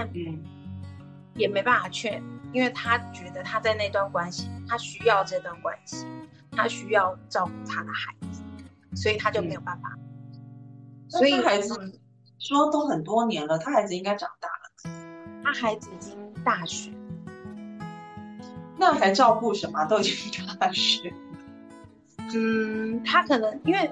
[1.34, 2.22] 也没办法劝，
[2.54, 6.06] 因为他觉得他在那段关系，他需要这段关系，
[6.52, 8.29] 他需要照顾他的孩子，
[8.96, 9.98] 所以他就没有办法。
[11.08, 11.74] 所以孩子
[12.38, 16.92] 说都很多年了，他孩子应该长大了，他孩子已经大学，
[18.78, 19.84] 那还照顾什么？
[19.86, 21.14] 都已经大学。
[22.34, 23.92] 嗯，他可能因为，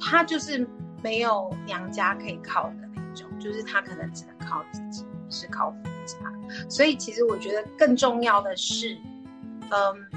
[0.00, 0.66] 他就是
[1.02, 5.76] 没有娘家可以靠的那种，就是他可能只能靠自己，是靠夫
[6.06, 6.16] 家。
[6.70, 8.96] 所以其实我觉得更重要的是，
[9.68, 10.07] 嗯，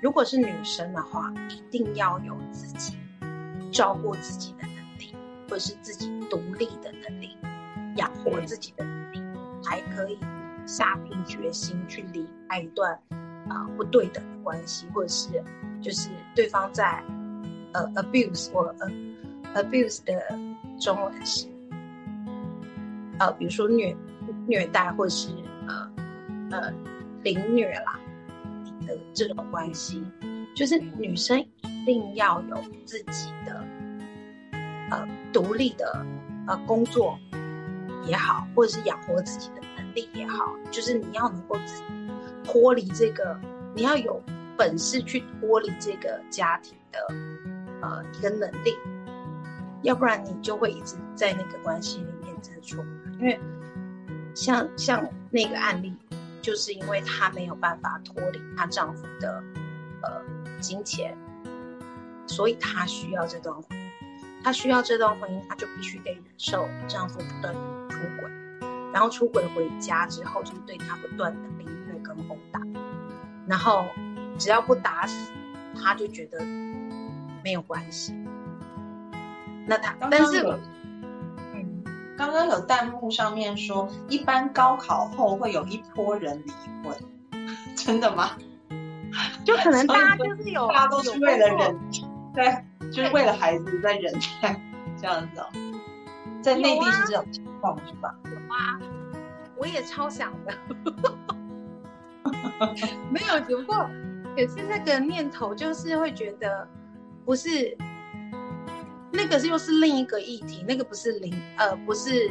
[0.00, 2.96] 如果是女生的话，一定要有自己
[3.70, 5.14] 照顾自己的能力，
[5.48, 7.36] 或者是自己独立的能力，
[7.96, 9.20] 养活自己的能力，
[9.62, 10.18] 才可以
[10.66, 12.92] 下定决心去离开一段
[13.48, 15.42] 啊不对等的关系，或者是。
[15.80, 17.00] 就是对方在
[17.72, 20.20] 呃 abuse 或呃 abuse 的
[20.80, 21.46] 中文是
[23.20, 23.96] 呃，比如说虐
[24.48, 25.28] 虐待或者是
[25.68, 25.90] 呃
[26.50, 26.74] 呃
[27.22, 27.96] 凌虐啦
[28.88, 30.02] 的这种关系，
[30.56, 33.64] 就是女生一定要有自己的
[34.90, 36.04] 呃独立的
[36.48, 37.16] 呃工作
[38.04, 41.82] 也好，或者是养活自己的能力也好，就是你要能够自
[42.42, 43.38] 脱离这个，
[43.76, 44.20] 你要有。
[44.58, 46.98] 本事去脱离这个家庭的
[47.80, 48.74] 呃一个能力，
[49.82, 52.84] 要不然你就会一直在那个关系里面这错。
[53.20, 53.38] 因为
[54.34, 55.94] 像像那个案例，
[56.48, 59.44] 就是因为她没有办法脱离她丈夫的
[60.02, 60.24] 呃
[60.60, 61.14] 金钱，
[62.26, 63.90] 所以她需要这段婚姻。
[64.42, 67.52] 她需要这段婚姻，她就必须得忍受丈夫不断
[67.90, 68.30] 出轨，
[68.94, 72.62] 然后出轨回家之后，就是对她不断的凌虐跟殴打，
[73.46, 73.84] 然后。
[74.38, 75.32] 只要不打死，
[75.74, 76.38] 她就觉得
[77.42, 78.14] 没有关系。
[79.66, 80.60] 那她，但是，嗯，
[82.18, 86.52] 刚刚有弹幕上面说，一般高考后会有一波人离
[86.82, 86.98] 婚，
[87.76, 88.32] 真的吗？
[89.46, 91.80] 就可能大家就是有， 大家都是为了忍，
[92.34, 94.12] 对，就是为了孩子在忍
[94.42, 94.60] 耐，
[95.00, 95.46] 这样子哦。
[96.42, 98.12] 在内地是这种情况是吧？
[98.24, 98.80] 有啊，
[99.56, 100.52] 我也超想的，
[103.10, 103.88] 没有，只不过。
[104.36, 106.66] 可是那个念头就是会觉得，
[107.24, 107.76] 不是，
[109.12, 112.30] 那个是又是另一个议题，那个不是零，呃，不是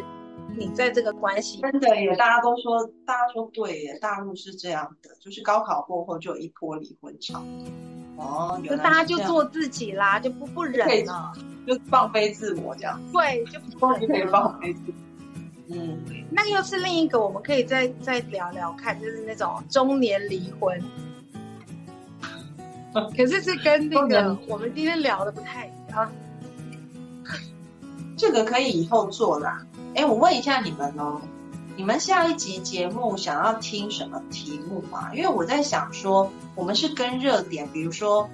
[0.56, 1.60] 你在这个关系。
[1.62, 7.44] 真的耶，大家都说，大家说对耶，大陆是这样的，就是高考过后就有一波离婚潮。
[8.18, 11.32] 哦，就大家就做自己啦，就不不忍了，
[11.66, 13.02] 就放飞自我这样。
[13.12, 14.94] 对，就不可以放飞自。
[15.70, 16.00] 嗯，
[16.32, 20.82] 那又是另一个，我们可以再再聊聊看，就是那种中年离婚。
[23.16, 26.12] 可是是跟那个我们今天聊的不太一样。
[28.18, 29.64] 这个可以以后做啦，
[29.96, 31.22] 哎，我问一下你们哦，
[31.76, 35.14] 你们下一集节目想要听什么题目吗？
[35.14, 38.28] 因为我在想说，我们是跟热点，比如说，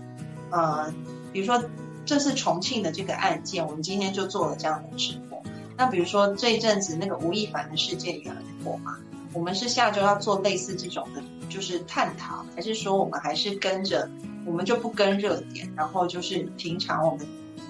[0.50, 0.92] 呃，
[1.34, 1.62] 比如说
[2.06, 5.44] 这次重庆的这个案件，我们今天就做了这样的直播。
[5.76, 8.96] 那比如说这一阵子那个吴亦凡的事件也很火嘛，
[9.34, 14.10] 我们是下周要做类似这种的，就是探讨，还是说我们还是跟着，
[14.46, 17.28] 我们就不跟热点，然后就是平常我们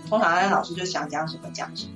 [0.07, 1.93] 通常安老师就想讲什么讲什么。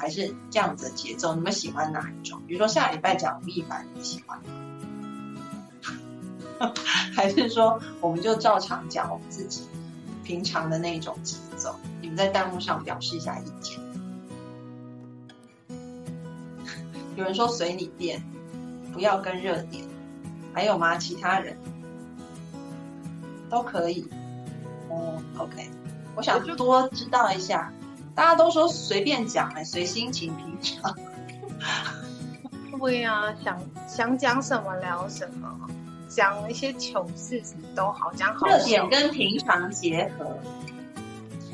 [0.00, 2.40] 还是这样子的节奏，你们喜欢哪一种？
[2.46, 4.44] 比如说下礼拜讲吴亦凡，你喜欢吗？
[7.14, 9.68] 还是说我们就照常讲我们自己
[10.24, 11.76] 平常的那种节奏？
[12.00, 13.78] 你们在弹幕上表示一下意见。
[17.16, 18.22] 有人说随你便，
[18.94, 19.84] 不要跟热点。
[20.52, 20.96] 还有吗？
[20.96, 21.56] 其他人
[23.48, 24.08] 都可以。
[24.88, 25.70] 哦，OK，
[26.16, 27.72] 我想多知道一下。
[28.20, 30.94] 大家都说随便讲哎，随心情平常。
[32.78, 33.58] 对呀，想
[33.88, 35.48] 想讲什么聊什么，
[36.06, 38.46] 讲一些糗事什么都好，讲好。
[38.46, 40.36] 热点跟平常结合。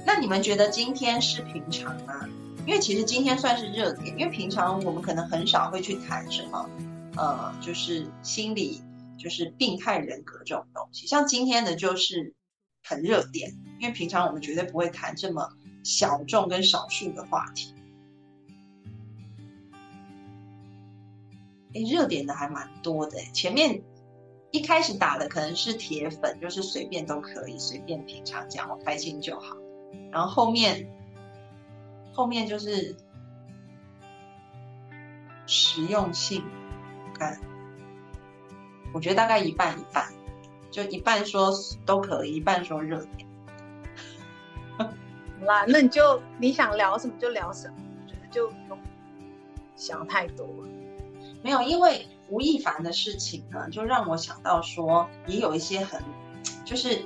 [0.04, 2.28] 那你们觉得今天是平常吗？
[2.66, 6.68] 因为其实今天算是热点，因为平常我们可能很少会去谈什么，
[7.16, 8.82] 呃，就是心理，
[9.16, 11.06] 就是病态人格这种东西。
[11.06, 12.34] 像今天的就是
[12.82, 15.48] 很热点，因为平常我们绝对不会谈这么。
[15.86, 17.72] 小众跟少数的话题，
[21.74, 23.20] 哎，热点的还蛮多的。
[23.32, 23.80] 前面
[24.50, 29.56] 一开始打的可能是铁粉，就是随便都可以，随便平常讲，我开心就好。
[30.10, 30.84] 然后后面
[32.12, 32.96] 后面就是
[35.46, 36.42] 实用性，
[37.14, 37.40] 看，
[38.92, 40.12] 我觉得大概一半一半，
[40.72, 41.52] 就一半说
[41.84, 43.25] 都可以，一半说热点。
[45.44, 48.78] 啦，那你就你想聊什么就聊什么，我觉得就不用
[49.76, 50.46] 想太多。
[51.42, 56.02] 没有，因为吴亦凡的事情呢，就让我想到说，也有一些很，
[56.64, 57.02] 就是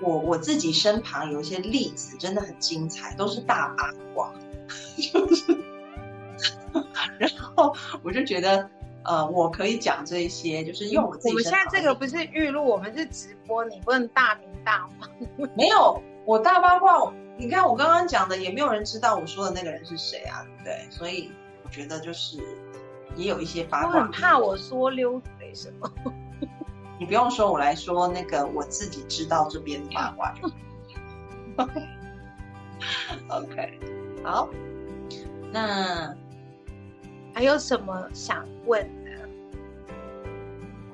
[0.00, 4.32] 我我自己身旁有一些例子，真的很精彩，都是大八卦。
[4.96, 5.56] 就是，
[7.18, 8.68] 然后我就觉得，
[9.04, 11.28] 呃，我可以讲这些，就是用我自己。
[11.30, 15.08] 我们现在这个不是预录，我们是直播，你不能大名大放。
[15.56, 16.02] 没有。
[16.26, 20.90] 我大八卦，你看我刚刚讲的，也没有人知道我说的那个人是谁啊，对不对？
[20.90, 21.30] 所以
[21.62, 22.38] 我觉得就是
[23.14, 23.90] 也有一些八卦。
[23.90, 25.88] 我很怕我说溜嘴什么？
[26.98, 30.34] 你不用说，我来说那个我自己知道这边的八卦。
[33.28, 33.78] OK，
[34.24, 34.48] 好，
[35.52, 36.12] 那
[37.32, 39.10] 还有什么想问的？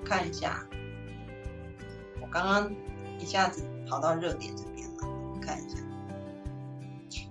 [0.05, 0.62] 看一下，
[2.20, 2.70] 我刚刚
[3.18, 4.62] 一下子跑到热点这。
[5.45, 5.76] 看一下，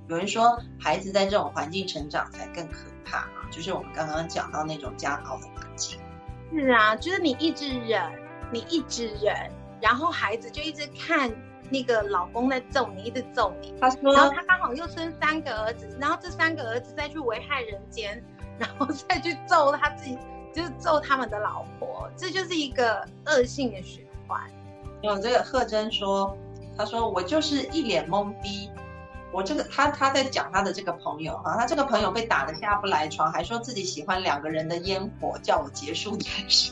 [0.07, 5.97] 有人说孩子在这种环境成长才更可怕啊，就是我们刚刚讲到那种家暴的环境。
[6.53, 8.01] 是啊，就是你一直忍，
[8.51, 9.49] 你一直忍，
[9.81, 11.31] 然后孩子就一直看
[11.69, 13.73] 那个老公在揍你，一直揍你。
[13.79, 18.21] 他说，然后他刚好又生三个儿子，然后这三个儿子再去危害人间，
[18.59, 20.17] 然后再去揍他自己，
[20.53, 24.41] 就是揍他们的老婆，这就是一个恶性的循环。
[25.01, 26.37] 有这个贺真说。
[26.77, 28.69] 他说：“我就是一脸懵逼，
[29.31, 36.71] 我这个他他在讲他的这个朋友哈，他这个朋友被打的下不来床，还说自己喜欢两个人的烟火，叫我结束才是。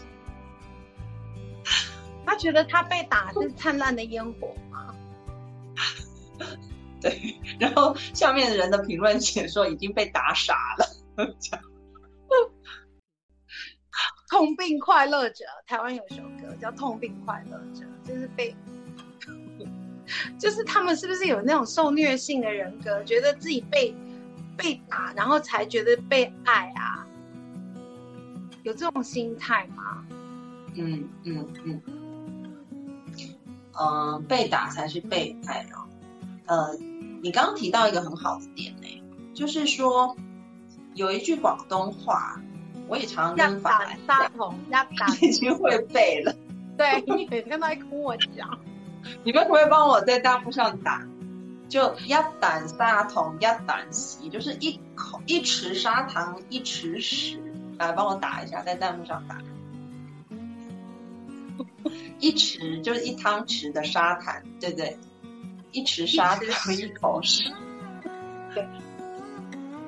[2.25, 4.95] 他觉得他被打是灿烂的烟火吗？
[7.01, 7.35] 对。
[7.59, 10.85] 然后下面的人的评论写说已经被打傻了，
[14.29, 15.45] 痛并快乐着。
[15.67, 18.55] 台湾有首歌叫《痛并快乐着》，就是被。”
[20.37, 23.95] 就是他们是不是有那种受虐性的人格，觉得自己被
[24.57, 27.05] 被打，然后才觉得被爱啊？
[28.63, 30.05] 有这种心态吗？
[30.75, 31.81] 嗯嗯嗯，
[33.79, 35.87] 嗯，被打才是被爱哦。
[36.45, 36.77] 呃，
[37.21, 39.03] 你刚刚提到一个很好的点呢，
[39.33, 40.15] 就是说
[40.93, 42.39] 有一句广东话，
[42.87, 46.35] 我也常常跟法兰沙童要打，已经会背了。
[46.77, 48.59] 对你每天都在跟我讲。
[49.23, 51.05] 你们可不可以帮我在弹幕上打？
[51.67, 57.39] 就一胆砂糖一胆屎，就是一口一匙砂糖一匙屎，
[57.77, 59.37] 来帮我打一下，在弹幕上打。
[62.19, 64.97] 一匙就是一汤匙的砂糖，对不对？
[65.71, 67.53] 一匙砂糖一口屎。
[68.55, 68.67] 对，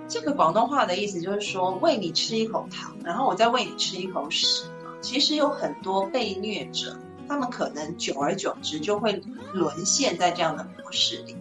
[0.07, 4.69] 这个广东话的意思就是说，喂你吃一口糖，然后我再喂你吃一口屎。
[5.01, 6.95] 其实有很多被虐者。
[7.32, 9.23] 他们可能久而久之就会
[9.53, 11.34] 沦陷在这样的模式里，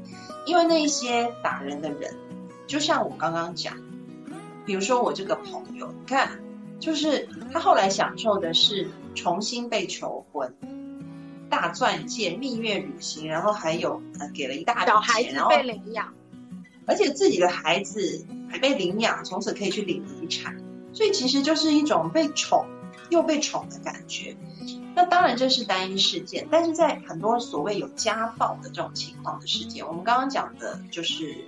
[0.47, 2.15] 因为那些打人的人，
[2.69, 3.77] 就像我刚刚讲，
[4.65, 6.39] 比如说我这个朋友，你看，
[6.79, 10.55] 就是他后来享受的是重新被求婚，
[11.49, 16.15] 大钻戒、蜜月旅行，然后还有呃给了一大笔钱，然后被领养，
[16.87, 20.57] 而且自己的孩子还被领养，从此可以去领遗产，
[20.93, 22.65] 所以其实就是一种被宠
[23.11, 24.37] 又被宠的感觉。
[24.95, 31.45] 那当然这是单一事件，但是在很多所谓有家暴的这种情况的事件，我们刚刚讲的就是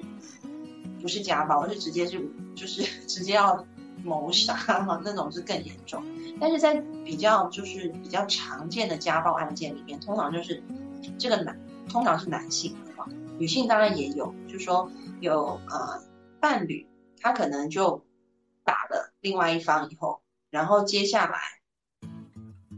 [1.01, 2.21] 不是家暴，而是直接就
[2.55, 3.65] 就是 直接要
[4.05, 6.03] 谋杀哈， 那种是更严重。
[6.41, 10.63] 但是在比较就是比较常见的家暴案件里面，通常就是
[11.19, 11.59] 这个男
[11.89, 12.93] 通常是男性的
[13.39, 14.91] 女性当然也有，就是说
[15.21, 16.01] 有呃
[16.41, 16.87] 伴侣
[17.21, 18.05] 他可能就
[18.65, 20.22] 打了另外一方以后，
[20.53, 21.41] 然后接下来。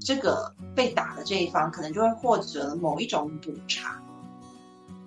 [0.01, 4.03] 这个被打的这一方可能就会获得某一种补偿，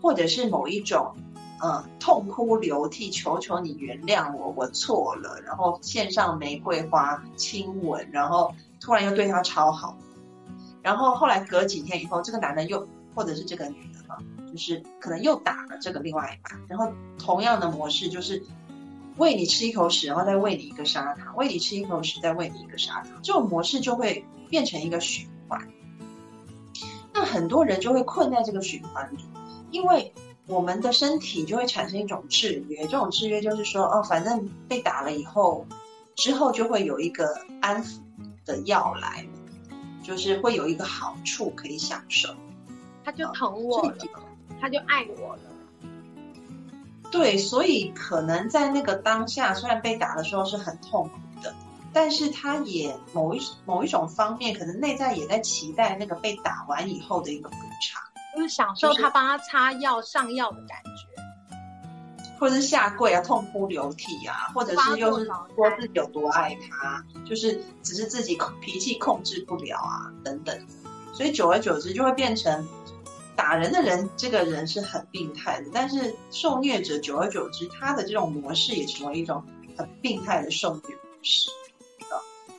[0.02, 1.16] 或者是某一种，
[1.62, 8.52] 呃，痛哭流涕，求求你原谅我，我错了，然后献上玫瑰花亲吻，然后
[8.82, 9.96] 突然又对他超好，
[10.82, 14.18] 然后后来隔几天以后，这个男的又或者是这个女的哈，
[14.52, 18.42] 就是可能又打了这个另外一半，然后同样的模式就是
[19.18, 24.26] 喂你吃一口屎，然后再喂你一个砂糖，喂你吃一口屎，再喂你一个砂糖，这种模式就会。
[24.50, 25.62] 变成一个循环，
[27.14, 29.18] 那很多人就会困在这个循环里，
[29.72, 30.14] 因为
[30.46, 35.68] 我们的身体就会产生一种制约，这种制约就是说，哦，反正被打了以后，
[36.16, 38.00] 之后就会有一个安抚
[38.46, 39.28] 的药来，
[40.02, 42.34] 就是会有一个好处可以享受，
[43.04, 43.98] 他就疼我了，
[44.62, 45.42] 他就爱我了，
[47.12, 51.54] 对，所以可能在那个当下，虽然被打的时候是很痛苦的。
[51.94, 58.02] 但是他也某一某一种方面，可能内在也在期待那个被打完以后的一个补偿，
[58.36, 61.58] 就是享受他帮他擦药上药的感觉，
[62.38, 70.56] 或者是下跪啊，痛哭流涕啊，或者是又是说自己有多爱他，就是只是自己脾气控制不了啊，等等。
[71.14, 72.68] 所以久而久之就会变成
[73.38, 79.42] 打人的人，这个人是很病态的，但是受虐者久而久之，他的这种模式也成为一种
[79.78, 81.52] 很病态的受虐模式。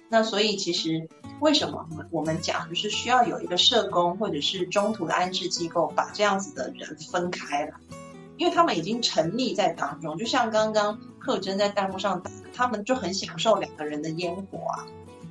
[0.09, 1.07] 那所以其实
[1.41, 7.75] 为什么我们讲就是需要有一个社工或者是中途的安置机构把这样子的人分开了，
[8.39, 14.87] 因为他们已经沉溺在当中，就像刚刚贺真在弹幕上打，他们就很享受两个人的烟火啊，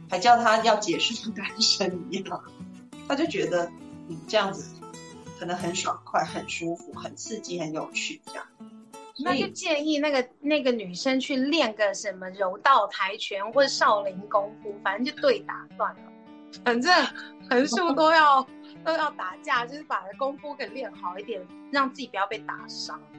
[0.10, 2.44] 还叫他要结束单身一样，
[3.08, 3.66] 他就觉得
[4.10, 4.76] 嗯这样子
[5.40, 8.44] 可能很爽快、很舒服、很刺激、很有趣这样。
[9.20, 16.02] 那就建议那个那个女生去练个什么柔道、跆拳或者少林功夫，反正就对打算了。
[16.64, 16.94] 反正
[17.50, 18.48] 横竖都要
[18.86, 23.02] 都要打架，就是把功夫给练好一点，让自己不要被打伤。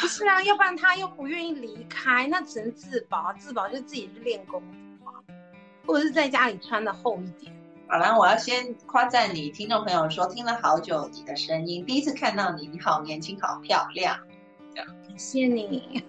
[0.00, 3.32] 不是啊，要不然他又不愿意离开，那只能自保。
[3.32, 5.10] 自保就自己去练功夫啊，
[5.86, 7.52] 或者是在家里穿的厚一点。
[7.90, 14.16] 好啦，我要先夸赞你，听众朋友说听了好久你的声音，第一次看到你，你好年轻，好漂亮，
[14.72, 16.00] 这样感谢你。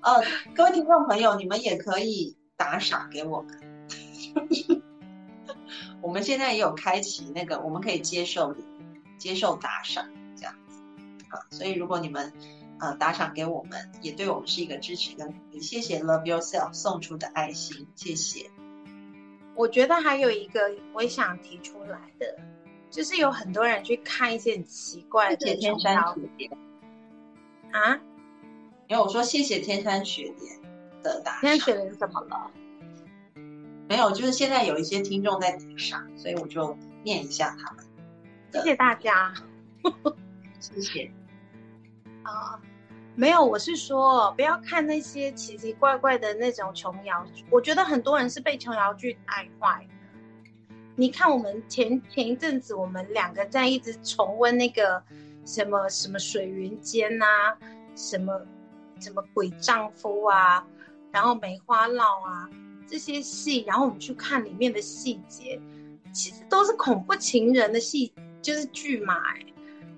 [0.00, 0.20] 呃，
[0.56, 3.60] 各位听众朋友，你们也可以打赏给我们，
[6.02, 8.56] 我们现在也有开启那个，我们可以接受
[9.18, 10.04] 接受打赏
[10.34, 10.82] 这样子
[11.28, 12.32] 啊，所以如果你们。
[12.80, 15.60] 呃，打赏给我们，也对我们是一个支持跟鼓励。
[15.60, 18.50] 谢谢 Love Yourself 送出的爱心，谢谢。
[19.54, 22.38] 我觉得还有一个我也想提出来的，
[22.90, 26.50] 就是有很多人去看一些很奇怪的天山雪莲
[27.72, 28.00] 啊。
[28.88, 30.60] 因为我说谢谢天山雪莲
[31.02, 31.40] 的打赏。
[31.40, 32.50] 天山雪莲怎么了？
[33.88, 37.84] 没有，就是现在有一些听众在打赏，所以我就念一下他们。
[38.52, 39.34] 谢谢大家，
[40.60, 41.10] 谢谢。
[42.22, 42.60] 啊。
[43.14, 47.44] 没有，我是说不要看那些奇奇怪怪的那种琼瑶剧。
[47.50, 49.94] 我觉得很多人是被琼瑶剧带坏的。
[50.94, 55.02] 你看，我们前前一阵子，我们两个在一直重温那个
[55.44, 57.26] 什么什么水云间呐，
[57.96, 58.40] 什么
[59.00, 60.64] 什么鬼丈夫啊，
[61.10, 62.48] 然后梅花烙啊
[62.86, 65.60] 这些戏，然后我们去看里面的细节，
[66.12, 69.20] 其实都是恐怖情人的戏，就是剧嘛。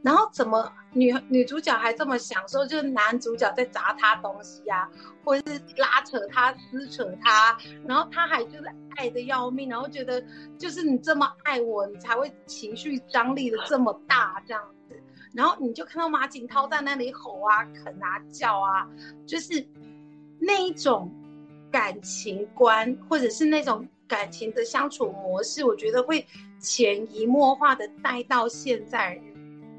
[0.03, 2.65] 然后怎么女女主角还这么享受？
[2.67, 4.89] 就是男主角在砸她东西呀，
[5.23, 8.65] 或者是拉扯她、撕扯她，然后她还就是
[8.97, 10.25] 爱的要命，然后觉得
[10.59, 14.99] 就是你这么爱我，你才会情绪张力的这么大这样子。
[15.35, 18.89] 然后你就看到马景涛在那里吼啊、啃啊、叫啊，
[19.27, 19.65] 就是
[20.41, 21.15] 那一种
[21.71, 26.27] 感情观，或者是那种感情的相处模式，我觉得会
[26.59, 29.21] 潜移默化的带到现在。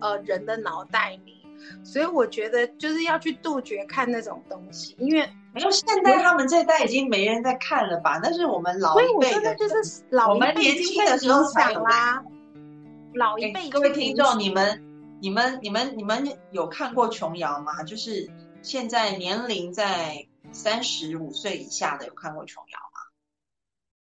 [0.02, 1.46] 呃，人的脑袋里，
[1.84, 8.20] 所以我觉得就是要去杜绝看那种东西，因为没有现在他们这代已经没人在看了吧？
[8.22, 12.24] 那是我们老一辈的，就是老我们年轻的时候才有啦。
[13.14, 14.82] 老一辈，各位听众，你们、
[15.22, 17.84] 你们、你们、你们有看过琼瑶吗？
[17.84, 18.30] 就是
[18.62, 23.00] 现在年龄在三十五岁以下的有看过琼瑶吗？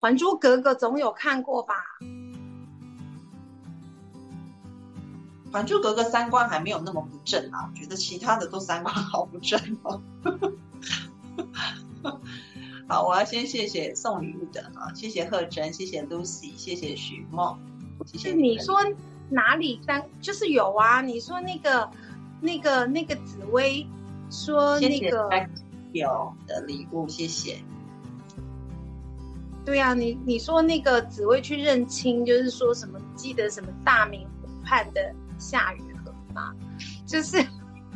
[0.00, 1.74] 还珠格格》总有看过吧？
[5.50, 10.00] 《还珠格格》三观还没有那么不正啊，我觉得其他的都三观好不正哦。
[12.88, 17.58] 好，我要先谢谢送礼物的啊，谢谢贺珍，谢谢 Lucy，谢谢许梦。
[18.06, 18.76] 谢谢你说
[19.28, 21.02] 哪里三就是有啊？
[21.02, 21.90] 你说那个
[22.40, 23.86] 那个那个紫薇
[24.30, 25.28] 说那个
[25.92, 27.58] 有的礼物，谢谢。
[29.66, 36.52] 对啊，你你说那个紫薇去认亲，就是说什么记得什么大明湖畔的夏雨荷吗？
[37.06, 37.42] 就是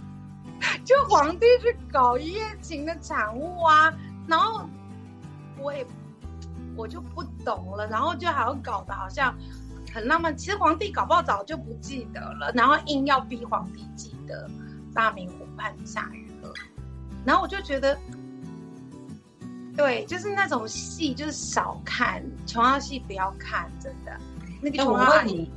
[0.84, 3.92] 就皇帝去搞一夜情的产物啊，
[4.26, 4.68] 然后
[5.58, 5.86] 我也
[6.76, 9.34] 我就不懂了，然后就还要搞得好像。
[9.94, 14.48] 很浪漫，其实皇帝搞不好早就不记得了，然后硬要逼皇帝记得
[14.94, 16.50] 大明湖畔的夏雨荷，
[17.26, 17.98] 然后我就觉得，
[19.76, 24.18] 对，就是那种戏就是少看，琼瑶戏不要看，真的。
[24.62, 25.52] 那个琼瑶阿姨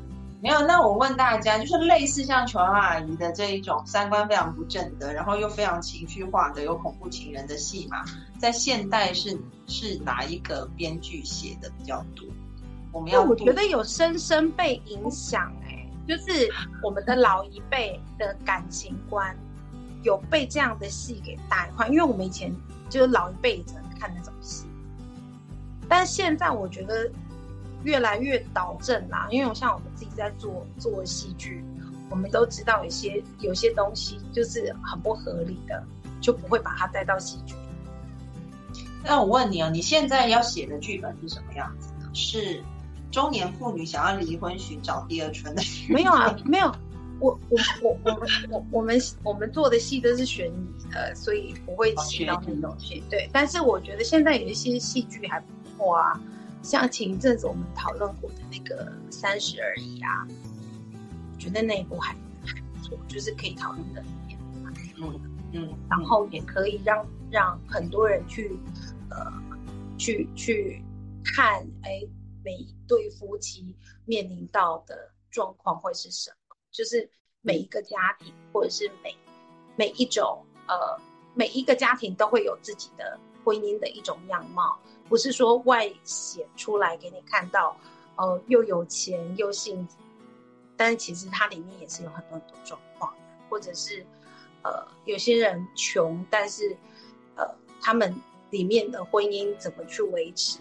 [0.46, 8.06] 没有，那我问大家，就是类似像琼瑶阿姨的这一种三观非常不正的，然后又非常情绪化的有恐怖情人的戏嘛，
[8.38, 9.36] 在现代是
[9.66, 12.28] 是哪一个编剧写的比较多？
[12.92, 16.48] 我们要我觉得有深深被影响，哎，就是
[16.84, 19.36] 我们的老一辈的感情观
[20.04, 21.88] 有被这样的戏给带坏。
[21.88, 22.56] 因为我们以前
[22.88, 24.68] 就是老一辈只能看那种戏，
[25.90, 27.10] 但现在我觉得
[27.86, 29.28] 越来越导正啦。
[29.32, 31.64] 因为像我们自己在做做戏剧，
[32.10, 35.82] 我们都知道有些有些东西就是很不合理的，
[36.20, 37.56] 就不会把它带到戏剧。
[39.04, 42.10] 那我问你啊，你现在要写的剧本是什么样子的？
[42.14, 42.62] 是？
[43.12, 46.70] 中年妇女想要离婚寻找第二春的没有啊，没有。
[47.22, 53.02] 我我我我们我我们我们做的戏都是悬疑的，所以不会写到那种戏。
[53.10, 56.20] 对，但是我觉得现在有一些戏剧还不错啊，
[56.66, 60.28] 像前一阵子我们讨论过的那个《三十而已》啊，
[61.32, 64.40] 我觉得那一部还还不错，就是可以讨论的片。
[64.98, 65.22] 嗯
[65.54, 68.58] 嗯，然后也可以让让很多人去
[69.12, 69.32] 呃
[69.98, 70.84] 去去
[71.24, 72.02] 看哎。
[72.44, 76.56] 每一对夫妻面临到的状况会是什么？
[76.70, 77.10] 就是
[77.42, 79.18] 每一个家庭，或者是每
[79.76, 80.76] 每一种呃，
[81.34, 84.78] 每一个家庭都会有自己的婚姻的一种样貌，
[85.08, 87.78] 不是说外显出来给你看到，
[88.16, 89.98] 呃，又有钱又幸福，
[90.76, 93.14] 但其实它里面也是有很多很多状况，
[93.50, 94.06] 或者是
[94.64, 96.76] 呃，有些人穷，但是
[97.36, 97.48] 呃，
[97.80, 98.16] 他们
[98.50, 100.60] 里面的婚姻怎么去维持？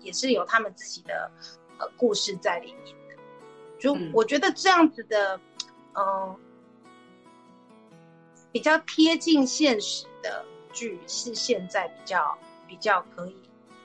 [0.00, 1.30] 也是有他们自己的
[1.78, 3.16] 呃故事在里面的，
[3.78, 5.38] 就我觉得这样子的，
[5.94, 6.36] 嗯，
[8.50, 13.36] 比较贴近现实的剧是现在比较比较可以，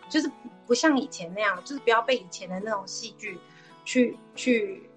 [0.10, 0.30] 就是
[0.66, 3.40] 不像以前那样，就是不要被以前的那种戏剧
[3.84, 4.90] 去去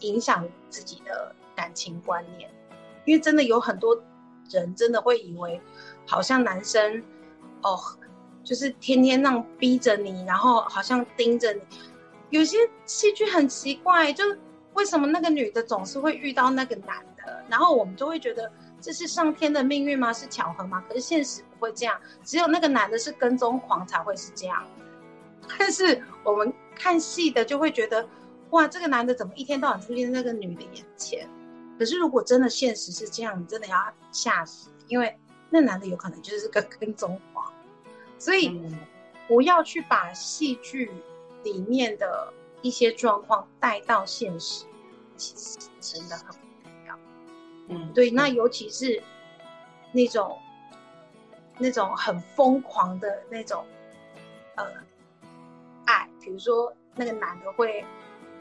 [0.00, 2.50] 影响自己的感情观念，
[3.04, 3.96] 因为真的有很多
[4.50, 5.60] 人真的会以为，
[6.06, 7.02] 好像男生
[7.62, 7.78] 哦。
[8.44, 11.60] 就是天天那样逼着你，然后好像盯着你。
[12.30, 14.22] 有些戏剧很奇怪，就
[14.74, 17.44] 为什么那个女的总是会遇到那个男的？
[17.48, 18.48] 然后我们就会觉得
[18.80, 20.12] 这是上天的命运吗？
[20.12, 20.80] 是巧合吗？
[20.88, 24.66] 可是现实不会这样，只有那个男的是跟踪狂才会是这样。
[25.58, 28.08] 但是我们看戏的就会觉得，
[28.50, 31.28] 哇，这个男的怎么一天到晚出现在那个女的眼前？
[31.78, 33.76] 可是如果真的现实是这样，你真的要
[34.10, 35.16] 吓死，因为
[35.50, 37.52] 那男的有可能就是个跟踪狂。
[38.18, 38.60] 所以，
[39.28, 40.90] 不要去把戏剧
[41.44, 42.32] 里面的
[42.62, 44.64] 一些状况带到现实，
[45.16, 46.98] 其实真的很重要。
[47.68, 48.10] 嗯，对。
[48.10, 49.02] 那尤其是
[49.92, 50.38] 那种
[51.58, 53.64] 那种很疯狂的那种
[54.56, 54.64] 呃
[55.86, 57.84] 爱，比如说那个男的会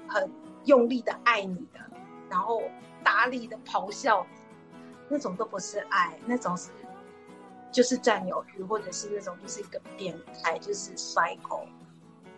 [0.07, 0.30] 很
[0.66, 1.80] 用力的爱你的，
[2.30, 2.61] 然后
[3.03, 4.26] 大力的咆哮，
[5.09, 6.70] 那种都不是爱，那种是。
[7.72, 11.68] 就是占有欲，或者是那种就是一个变态，就是 cycle。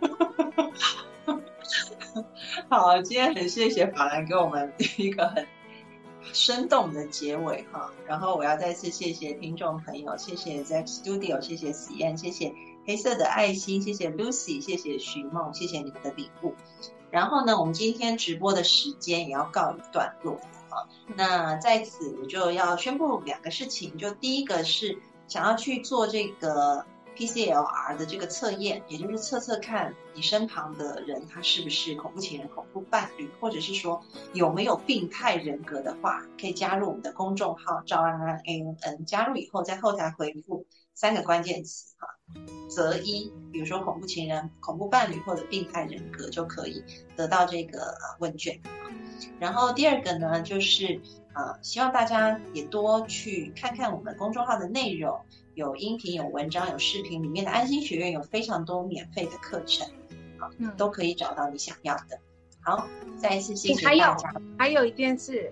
[2.67, 5.45] 好，今天很谢谢法兰给我们一个很
[6.33, 7.91] 生动的结尾哈。
[8.05, 12.53] 然后我要再次谢谢听众朋友，谢谢 Zack Studio，谢谢喜宴，谢谢
[12.85, 16.53] 黑色的爱心，谢谢 Lucy，谢谢徐梦，谢谢你们的礼物。
[17.09, 20.35] 然后呢，我们今天直播的时间也要告一段落。
[20.69, 20.87] 啊。
[21.15, 24.97] 那在此我就要宣布两个事情，就第一个是
[25.27, 26.85] 想要去做这个。
[27.17, 33.99] PCLR 的这个测验，也就是测测看你身旁的人他是不是恐怖情人、恐怖伴侣，或者是说
[34.33, 39.05] 有没有病态人格的话，可以加入我们的公众号赵安安 A N N。
[39.05, 42.07] 加入以后，在后台回复三个关键词哈，
[42.69, 46.83] 择一，比如说恐怖情人、恐怖伴侣或者病态人格，就可以
[47.15, 48.61] 得到这个问卷。
[49.39, 51.01] 然后第二个呢，就是
[51.33, 55.19] 呃，希望大家也多去看看我们公众号的内容。
[55.57, 59.87] 有音频、有文章、有视频，里面的安心学院有非常多免费的课程，
[60.37, 62.19] 好，都可以找到你想要的。
[62.61, 62.87] 好，
[63.17, 64.31] 再一次谢谢大家。
[64.55, 65.51] 还有一件事，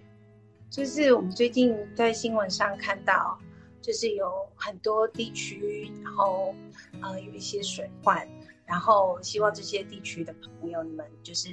[0.70, 3.36] 就是我们最近在新闻上看到，
[3.82, 6.54] 就是有很多地区，然后
[7.02, 8.30] 呃有一些水患，
[8.64, 10.32] 然后希望这些地区的
[10.62, 11.50] 朋友们就是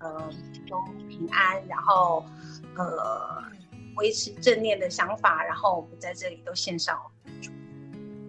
[0.00, 0.28] 呃
[0.68, 0.76] 都
[1.08, 2.24] 平安，然后
[2.76, 3.44] 呃
[3.94, 7.00] 维持正念的想法，然后我们在这里都献上。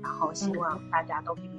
[0.03, 1.53] 然后希望大家都平安。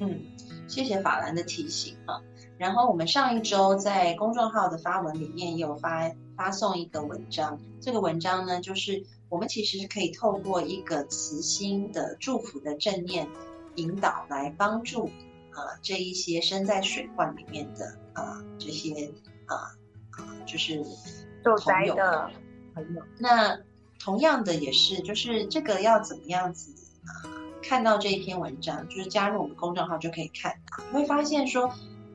[0.00, 0.20] 嗯，
[0.68, 2.22] 谢谢法兰的提醒啊。
[2.58, 13.26] 然后我们上一周在公众号的发文里面也有发发送一个文章，这个文章呢，就是我们其实是可以透过一个慈心的祝福的正念
[13.76, 15.06] 引导来帮助
[15.52, 19.10] 啊这一些身在水患里面的啊这些
[19.46, 19.72] 啊
[20.10, 20.84] 啊就是
[21.42, 22.30] 受灾的
[22.74, 23.02] 朋友。
[23.18, 23.58] 那
[23.98, 26.74] 同样的也是，就是这个要怎么样子？
[27.06, 31.70] 啊看到这一篇文章，就是加入我们公众号就可以看到，你会发现说，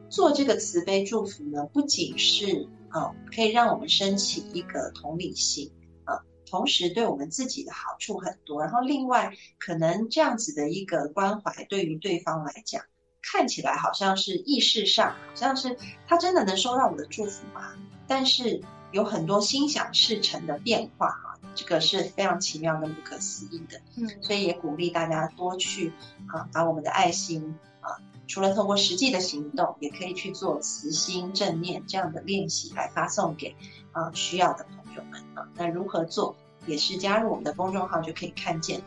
[0.09, 5.71] 做这个慈悲祝福呢，不仅是啊，可以让我们升起一个同理心
[6.03, 6.19] 啊，
[6.49, 8.63] 同时对我们自己的好处很多。
[8.63, 12.83] 然后另外，可能这样子的一个关怀，对于对方来讲，
[13.21, 15.77] 看起来好像是意识上，好像是
[16.07, 17.73] 他真的能收到我的祝福吗？
[18.07, 18.61] 但是
[18.91, 21.21] 有很多心想事成的变化。
[21.55, 25.93] 这个是非常奇妙跟不可思议的，嗯，所以也鼓励大家多去
[26.27, 27.95] 啊，把我们的爱心啊，
[28.27, 33.55] 除了通过实际的行动，也可以去做慈心正念这样的练习来发送给
[33.93, 35.47] 啊需要的朋友们啊。
[35.55, 36.35] 那如何做，
[36.67, 38.81] 也是加入我们的公众号就可以看见。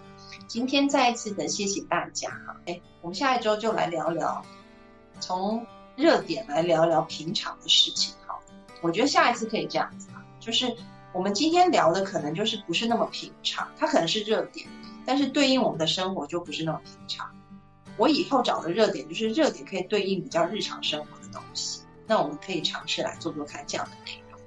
[0.47, 4.45] 今天再一次的谢谢大家哈，哎，我们下一周就来聊聊，
[5.21, 5.67] 从
[5.97, 8.39] 热点来聊聊平常的事情哈。
[8.83, 10.77] 我觉得下一次可以这样子啊，就是。
[11.19, 14.69] 我们今天聊的可能就是不是那么平常，它可能是热点，
[15.05, 17.29] 但是对应我们的生活就不是那么平常。
[17.97, 24.41] 我以后找的热点就是热点可以对应比较日常生活的东西，那我们可以尝试来做做看这样的内容。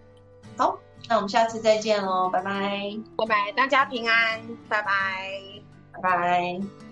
[0.56, 5.30] 好，那我们下次再见喽，拜拜，拜拜，大家平安，拜拜，
[5.92, 6.91] 拜拜。